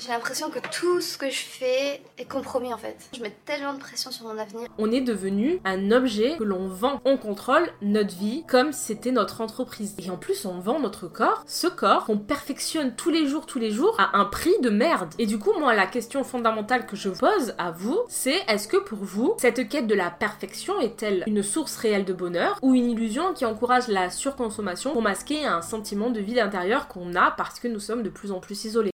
J'ai 0.00 0.12
l'impression 0.12 0.48
que 0.48 0.60
tout 0.70 1.00
ce 1.00 1.18
que 1.18 1.28
je 1.28 1.40
fais 1.40 2.00
est 2.18 2.28
compromis 2.28 2.72
en 2.72 2.78
fait. 2.78 2.96
Je 3.16 3.20
mets 3.20 3.34
tellement 3.44 3.74
de 3.74 3.80
pression 3.80 4.12
sur 4.12 4.26
mon 4.26 4.38
avenir. 4.38 4.68
on 4.78 4.92
est 4.92 5.00
devenu 5.00 5.60
un 5.64 5.90
objet 5.90 6.36
que 6.36 6.44
l'on 6.44 6.68
vend. 6.68 7.00
On 7.04 7.16
contrôle 7.16 7.68
notre 7.82 8.14
vie 8.14 8.44
comme 8.46 8.72
c'était 8.72 9.10
notre 9.10 9.40
entreprise. 9.40 9.96
Et 9.98 10.08
en 10.10 10.16
plus, 10.16 10.44
on 10.46 10.60
vend 10.60 10.78
notre 10.78 11.08
corps, 11.08 11.42
ce 11.46 11.66
corps 11.66 12.04
qu'on 12.04 12.18
perfectionne 12.18 12.94
tous 12.94 13.10
les 13.10 13.26
jours, 13.26 13.46
tous 13.46 13.58
les 13.58 13.72
jours, 13.72 13.96
à 13.98 14.16
un 14.18 14.24
prix 14.24 14.54
de 14.62 14.70
merde. 14.70 15.12
Et 15.18 15.26
du 15.26 15.38
coup, 15.38 15.52
moi, 15.58 15.74
la 15.74 15.86
question 15.86 16.22
fondamentale 16.22 16.86
que 16.86 16.94
je 16.94 17.08
pose 17.08 17.54
à 17.58 17.72
vous, 17.72 17.98
c'est 18.08 18.40
est-ce 18.46 18.68
que 18.68 18.76
pour 18.76 18.98
vous, 18.98 19.34
cette 19.38 19.68
quête 19.68 19.88
de 19.88 19.94
la 19.94 20.10
perfection 20.10 20.78
est-elle 20.78 21.24
une 21.26 21.42
source 21.42 21.76
réelle 21.76 22.04
de 22.04 22.12
bonheur 22.12 22.56
ou 22.62 22.76
une 22.76 22.90
illusion 22.90 23.34
qui 23.34 23.44
encourage 23.44 23.88
la 23.88 24.10
surconsommation 24.10 24.92
pour 24.92 25.02
masquer 25.02 25.44
un 25.44 25.60
sentiment 25.60 26.10
de 26.10 26.20
vide 26.20 26.38
intérieur 26.38 26.86
qu'on 26.86 27.16
a 27.16 27.32
parce 27.32 27.58
que 27.58 27.66
nous 27.66 27.80
sommes 27.80 28.04
de 28.04 28.10
plus 28.10 28.30
en 28.30 28.38
plus 28.38 28.64
isolés? 28.64 28.92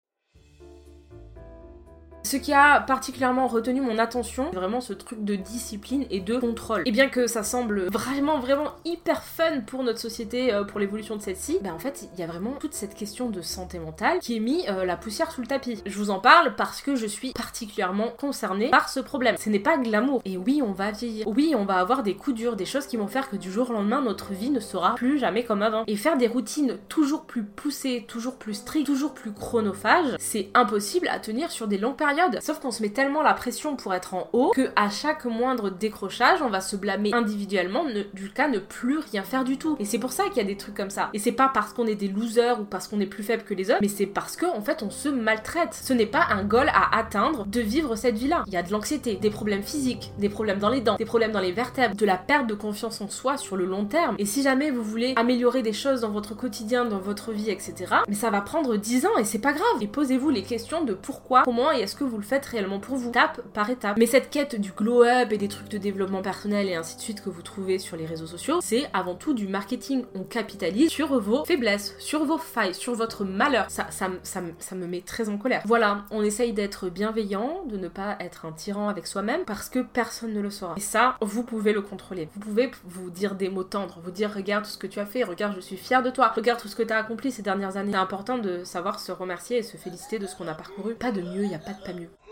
Ce 2.35 2.39
qui 2.41 2.53
a 2.53 2.81
particulièrement 2.81 3.47
retenu 3.47 3.81
mon 3.81 3.97
attention, 3.97 4.49
c'est 4.51 4.57
vraiment 4.57 4.81
ce 4.81 4.93
truc 4.93 5.25
de 5.25 5.37
discipline 5.37 6.05
et 6.11 6.19
de 6.19 6.37
contrôle. 6.37 6.83
Et 6.85 6.91
bien 6.91 7.09
que 7.09 7.29
ça 7.29 7.45
semble 7.45 7.85
vraiment, 7.93 8.41
vraiment 8.41 8.73
hyper 8.85 9.23
fun 9.23 9.61
pour 9.65 9.85
notre 9.85 10.01
société, 10.01 10.53
euh, 10.53 10.65
pour 10.65 10.81
l'évolution 10.81 11.15
de 11.15 11.23
celle-ci, 11.23 11.59
ben 11.63 11.73
en 11.73 11.79
fait, 11.79 12.09
il 12.13 12.19
y 12.19 12.25
a 12.25 12.27
vraiment 12.27 12.55
toute 12.59 12.75
cette 12.75 12.97
question 12.97 13.31
de 13.31 13.41
santé 13.41 13.79
mentale 13.79 14.19
qui 14.19 14.37
est 14.37 14.41
mis 14.41 14.65
euh, 14.69 14.85
la 14.85 14.97
poussière 14.97 15.31
sous 15.31 15.43
le 15.43 15.47
tapis. 15.47 15.81
Je 15.87 15.97
vous 15.97 16.11
en 16.11 16.19
parle 16.19 16.57
parce 16.57 16.83
que 16.83 16.97
je 16.97 17.07
suis 17.07 17.33
particulièrement 17.35 18.09
concernée 18.09 18.69
par 18.69 18.89
ce 18.89 18.99
problème. 18.99 19.37
Ce 19.39 19.49
n'est 19.49 19.61
pas 19.61 19.77
glamour. 19.77 20.21
Et 20.25 20.37
oui, 20.37 20.61
on 20.61 20.73
va 20.73 20.91
vieillir. 20.91 21.29
Oui, 21.29 21.55
on 21.57 21.65
va 21.65 21.77
avoir 21.77 22.03
des 22.03 22.17
coups 22.17 22.35
durs, 22.35 22.57
des 22.57 22.67
choses 22.67 22.89
qui 22.89 22.97
vont 22.97 23.07
faire 23.07 23.31
que 23.31 23.37
du 23.37 23.53
jour 23.53 23.71
au 23.71 23.75
lendemain, 23.75 24.03
notre 24.03 24.33
vie 24.33 24.51
ne 24.51 24.59
sera 24.59 24.97
plus 24.97 25.21
jamais 25.21 25.45
comme 25.45 25.63
avant. 25.63 25.85
Et 25.87 25.95
faire 25.95 26.17
des 26.17 26.27
routines 26.27 26.79
toujours 26.89 27.27
plus 27.27 27.45
poussées, 27.45 28.05
toujours 28.09 28.35
plus 28.35 28.55
strictes, 28.55 28.87
toujours 28.87 29.15
plus 29.15 29.33
chronophages, 29.33 30.17
c'est 30.19 30.49
impossible 30.55 31.07
à 31.07 31.21
tenir 31.21 31.53
sur 31.53 31.69
des 31.69 31.79
longues 31.79 31.95
périodes. 31.95 32.24
Sauf 32.41 32.61
qu'on 32.61 32.71
se 32.71 32.83
met 32.83 32.91
tellement 32.91 33.23
la 33.23 33.35
pression 33.35 33.77
pour 33.77 33.95
être 33.95 34.15
en 34.15 34.29
haut 34.33 34.53
que 34.55 34.71
à 34.77 34.89
chaque 34.91 35.25
moindre 35.25 35.71
décrochage, 35.71 36.43
on 36.43 36.49
va 36.49 36.61
se 36.61 36.77
blâmer 36.77 37.13
individuellement 37.13 37.85
du 38.13 38.31
cas 38.31 38.49
ne 38.49 38.59
plus 38.59 38.99
rien 38.99 39.23
faire 39.23 39.45
du 39.45 39.59
tout. 39.59 39.77
Et 39.79 39.85
c'est 39.85 39.99
pour 39.99 40.13
ça 40.13 40.25
qu'il 40.25 40.37
y 40.37 40.41
a 40.41 40.45
des 40.45 40.57
trucs 40.57 40.77
comme 40.77 40.91
ça. 40.91 41.11
Et 41.13 41.19
c'est 41.19 41.33
pas 41.33 41.51
parce 41.53 41.73
qu'on 41.73 41.87
est 41.87 41.95
des 41.95 42.09
losers 42.09 42.61
ou 42.61 42.65
parce 42.65 42.89
qu'on 42.89 43.01
est 43.01 43.07
plus 43.07 43.23
faible 43.23 43.45
que 43.45 43.55
les 43.55 43.71
autres, 43.71 43.81
mais 43.81 43.89
c'est 43.89 44.07
parce 44.07 44.37
que 44.37 44.47
en 44.47 44.61
fait 44.61 44.83
on 44.83 44.91
se 44.91 45.09
maltraite. 45.09 45.75
Ce 45.75 45.93
n'est 45.93 46.07
pas 46.07 46.27
un 46.31 46.45
goal 46.45 46.69
à 46.69 46.97
atteindre 46.97 47.47
de 47.47 47.61
vivre 47.61 47.97
cette 47.97 48.17
vie-là. 48.17 48.45
Il 48.47 48.53
y 48.53 48.57
a 48.57 48.63
de 48.63 48.73
l'anxiété, 48.73 49.17
des 49.17 49.31
problèmes 49.31 49.63
physiques, 49.63 50.13
des 50.19 50.29
problèmes 50.29 50.59
dans 50.59 50.71
les 50.71 50.81
dents, 50.81 50.97
des 50.97 51.05
problèmes 51.05 51.33
dans 51.33 51.41
les 51.41 51.53
vertèbres, 51.53 51.95
de 51.95 52.07
la 52.07 52.17
perte 52.17 52.47
de 52.47 52.55
confiance 52.55 53.01
en 53.01 53.09
soi 53.09 53.37
sur 53.37 53.57
le 53.57 53.65
long 53.65 53.85
terme. 53.85 54.17
Et 54.19 54.27
si 54.27 54.43
jamais 54.43 54.71
vous 54.71 54.83
voulez 54.83 55.15
améliorer 55.17 55.63
des 55.63 55.73
choses 55.73 56.03
dans 56.03 56.11
votre 56.11 56.35
quotidien, 56.35 56.85
dans 56.85 56.99
votre 56.99 57.33
vie, 57.33 57.51
etc., 57.51 57.75
mais 58.09 58.15
ça 58.15 58.31
va 58.31 58.41
prendre 58.41 58.77
10 58.77 59.07
ans 59.07 59.17
et 59.19 59.25
c'est 59.25 59.39
pas 59.39 59.53
grave. 59.53 59.65
Et 59.81 59.87
posez-vous 59.87 60.31
les 60.31 60.43
questions 60.43 60.85
de 60.85 60.95
pourquoi, 60.95 61.43
comment 61.45 61.73
et 61.73 61.81
est-ce 61.81 61.97
que 61.97 62.05
vous 62.05 62.14
le 62.17 62.23
faites 62.23 62.45
réellement 62.47 62.81
pour 62.81 62.97
vous, 62.97 63.09
étape 63.11 63.41
par 63.53 63.71
étape. 63.71 63.97
Mais 63.99 64.07
cette 64.07 64.31
quête 64.31 64.55
du 64.61 64.73
glow-up 64.73 65.33
et 65.33 65.39
des 65.39 65.49
trucs 65.49 65.69
de 65.69 65.79
développement 65.79 66.23
personnel 66.23 66.69
et 66.69 66.75
ainsi 66.75 66.97
de 66.97 67.01
suite 67.01 67.23
que 67.23 67.31
vous 67.31 67.43
trouvez 67.43 67.79
sur 67.79 67.97
les 67.97 68.07
réseaux 68.07 68.27
sociaux, 68.27 68.59
c'est 68.63 68.89
avant 68.93 69.15
tout 69.15 69.35
du 69.35 69.47
marketing. 69.49 70.05
On 70.15 70.25
capitalise 70.25 70.91
sur 70.91 71.19
vos 71.21 71.45
faiblesses, 71.45 71.95
sur 71.99 72.25
vos 72.25 72.39
failles, 72.39 72.75
sur 72.75 72.95
votre 72.95 73.25
malheur. 73.25 73.67
Ça, 73.69 73.87
ça, 73.91 74.09
ça, 74.23 74.41
me- 74.41 74.87
met 74.87 75.01
très 75.01 75.29
en 75.29 75.39
colère. 75.39 75.63
Voilà, 75.65 76.05
on 76.11 76.23
essaye 76.23 76.53
d'être 76.53 76.89
bienveillant, 76.91 77.63
de 77.69 77.77
ne 77.77 77.89
pas 77.89 78.17
être 78.21 78.45
un 78.45 78.53
tyran 78.53 78.89
avec 78.89 79.07
soi-même 79.07 79.45
parce 79.47 79.69
que 79.69 79.79
personne 79.81 80.33
ne 80.35 80.41
le 80.41 80.51
saura. 80.51 80.75
Et 80.77 80.81
ça, 80.81 81.17
vous 81.21 81.43
pouvez 81.43 81.73
le 81.73 81.81
contrôler. 81.81 82.29
Vous 82.35 82.41
pouvez 82.41 82.71
vous 82.85 83.11
dire 83.11 83.35
des 83.35 83.49
mots 83.49 83.65
tendres, 83.65 83.99
vous 84.03 84.11
dire 84.11 84.33
regarde 84.35 84.67
ce 84.67 84.77
que 84.77 84.87
tu 84.87 85.01
as 85.01 85.07
fait, 85.07 85.25
regarde 85.25 85.55
je 85.57 85.61
suis 85.61 85.77
fière 85.77 86.03
de 86.03 86.11
toi, 86.11 86.29
regarde 86.35 86.61
tout 86.61 86.69
ce 86.69 86.77
que 86.77 86.83
tu 86.83 86.93
as 86.93 86.99
accompli 86.99 87.31
ces 87.33 87.43
dernières 87.43 87.77
années. 87.77 87.93
C'est 87.93 87.99
important 87.99 88.39
de 88.39 88.65
savoir 88.65 89.01
se 89.01 89.13
remercier 89.13 89.59
et 89.59 89.63
se 89.63 89.77
féliciter 89.77 90.19
de 90.19 90.27
ce 90.27 90.37
qu'on 90.37 90.49
a 90.49 90.55
parcouru. 90.55 90.95
Pas 90.95 91.13
de 91.13 91.21
mieux, 91.23 91.45
il 91.45 91.49
n'y 91.49 91.55
a 91.55 91.59
pas 91.59 91.73
de 91.73 91.83
mieux. 91.95 92.24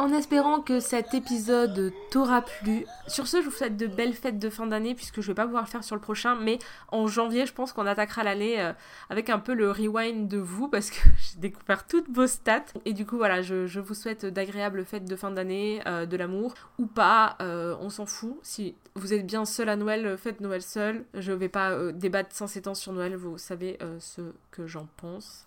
En 0.00 0.12
espérant 0.12 0.60
que 0.60 0.78
cet 0.78 1.12
épisode 1.12 1.92
t'aura 2.12 2.42
plu. 2.42 2.86
Sur 3.08 3.26
ce, 3.26 3.42
je 3.42 3.48
vous 3.48 3.50
souhaite 3.50 3.76
de 3.76 3.88
belles 3.88 4.14
fêtes 4.14 4.38
de 4.38 4.48
fin 4.48 4.68
d'année 4.68 4.94
puisque 4.94 5.20
je 5.20 5.26
vais 5.26 5.34
pas 5.34 5.44
pouvoir 5.44 5.68
faire 5.68 5.82
sur 5.82 5.96
le 5.96 6.00
prochain, 6.00 6.36
mais 6.36 6.60
en 6.92 7.08
janvier, 7.08 7.46
je 7.46 7.52
pense 7.52 7.72
qu'on 7.72 7.84
attaquera 7.84 8.22
l'année 8.22 8.62
euh, 8.62 8.72
avec 9.10 9.28
un 9.28 9.40
peu 9.40 9.54
le 9.54 9.72
rewind 9.72 10.28
de 10.28 10.38
vous 10.38 10.68
parce 10.70 10.90
que 10.90 11.00
j'ai 11.18 11.40
découvert 11.40 11.84
toutes 11.84 12.08
vos 12.10 12.28
stats. 12.28 12.66
Et 12.84 12.92
du 12.92 13.06
coup, 13.06 13.16
voilà, 13.16 13.42
je, 13.42 13.80
vous 13.80 13.94
souhaite 13.94 14.24
d'agréables 14.24 14.84
fêtes 14.84 15.04
de 15.04 15.16
fin 15.16 15.32
d'année, 15.32 15.82
euh, 15.88 16.06
de 16.06 16.16
l'amour 16.16 16.54
ou 16.78 16.86
pas, 16.86 17.36
euh, 17.42 17.74
on 17.80 17.90
s'en 17.90 18.06
fout. 18.06 18.38
Si 18.42 18.76
vous 18.94 19.12
êtes 19.12 19.26
bien 19.26 19.44
seul 19.44 19.68
à 19.68 19.74
Noël, 19.74 20.16
faites 20.16 20.40
Noël 20.40 20.62
seul. 20.62 21.06
Je 21.14 21.32
vais 21.32 21.48
pas 21.48 21.90
débattre 21.90 22.36
sans 22.36 22.46
séquence 22.46 22.78
sur 22.78 22.92
Noël, 22.92 23.16
vous 23.16 23.36
savez 23.36 23.78
ce 23.98 24.20
que 24.52 24.68
j'en 24.68 24.86
pense 24.96 25.46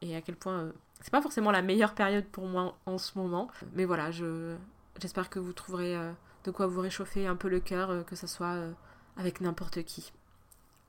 et 0.00 0.16
à 0.16 0.22
quel 0.22 0.36
point 0.36 0.72
c'est 1.02 1.10
pas 1.10 1.22
forcément 1.22 1.50
la 1.50 1.62
meilleure 1.62 1.94
période 1.94 2.24
pour 2.26 2.46
moi 2.46 2.76
en 2.86 2.98
ce 2.98 3.18
moment. 3.18 3.48
Mais 3.74 3.84
voilà, 3.84 4.10
je 4.10 4.54
j'espère 5.00 5.30
que 5.30 5.38
vous 5.38 5.52
trouverez 5.52 5.96
euh, 5.96 6.12
de 6.44 6.50
quoi 6.50 6.66
vous 6.66 6.80
réchauffer 6.80 7.26
un 7.26 7.36
peu 7.36 7.48
le 7.48 7.60
cœur, 7.60 7.90
euh, 7.90 8.02
que 8.02 8.16
ça 8.16 8.26
soit 8.26 8.54
euh, 8.54 8.72
avec 9.16 9.40
n'importe 9.40 9.82
qui. 9.82 10.12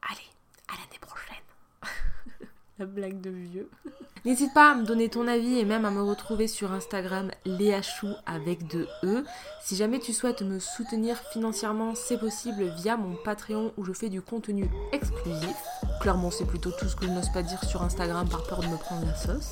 Allez, 0.01 0.29
à 0.67 0.73
l'année 0.73 0.99
prochaine. 1.01 2.47
la 2.79 2.85
blague 2.85 3.21
de 3.21 3.29
vieux. 3.29 3.69
N'hésite 4.25 4.53
pas 4.53 4.71
à 4.71 4.75
me 4.75 4.85
donner 4.85 5.09
ton 5.09 5.27
avis 5.27 5.59
et 5.59 5.65
même 5.65 5.83
à 5.83 5.91
me 5.91 6.01
retrouver 6.01 6.47
sur 6.47 6.71
Instagram 6.71 7.29
Léachou 7.43 8.07
avec 8.25 8.67
deux 8.67 8.87
E. 9.03 9.25
Si 9.61 9.75
jamais 9.75 9.99
tu 9.99 10.13
souhaites 10.13 10.43
me 10.43 10.59
soutenir 10.59 11.17
financièrement, 11.33 11.93
c'est 11.93 12.17
possible 12.17 12.63
via 12.77 12.95
mon 12.95 13.15
Patreon 13.15 13.73
où 13.75 13.83
je 13.83 13.91
fais 13.91 14.07
du 14.07 14.21
contenu 14.21 14.69
exclusif. 14.93 15.57
Clairement, 15.99 16.31
c'est 16.31 16.47
plutôt 16.47 16.71
tout 16.71 16.87
ce 16.87 16.95
que 16.95 17.05
je 17.05 17.11
n'ose 17.11 17.33
pas 17.33 17.43
dire 17.43 17.61
sur 17.65 17.81
Instagram 17.81 18.29
par 18.29 18.43
peur 18.43 18.61
de 18.61 18.67
me 18.67 18.77
prendre 18.77 19.05
la 19.05 19.15
sauce. 19.15 19.51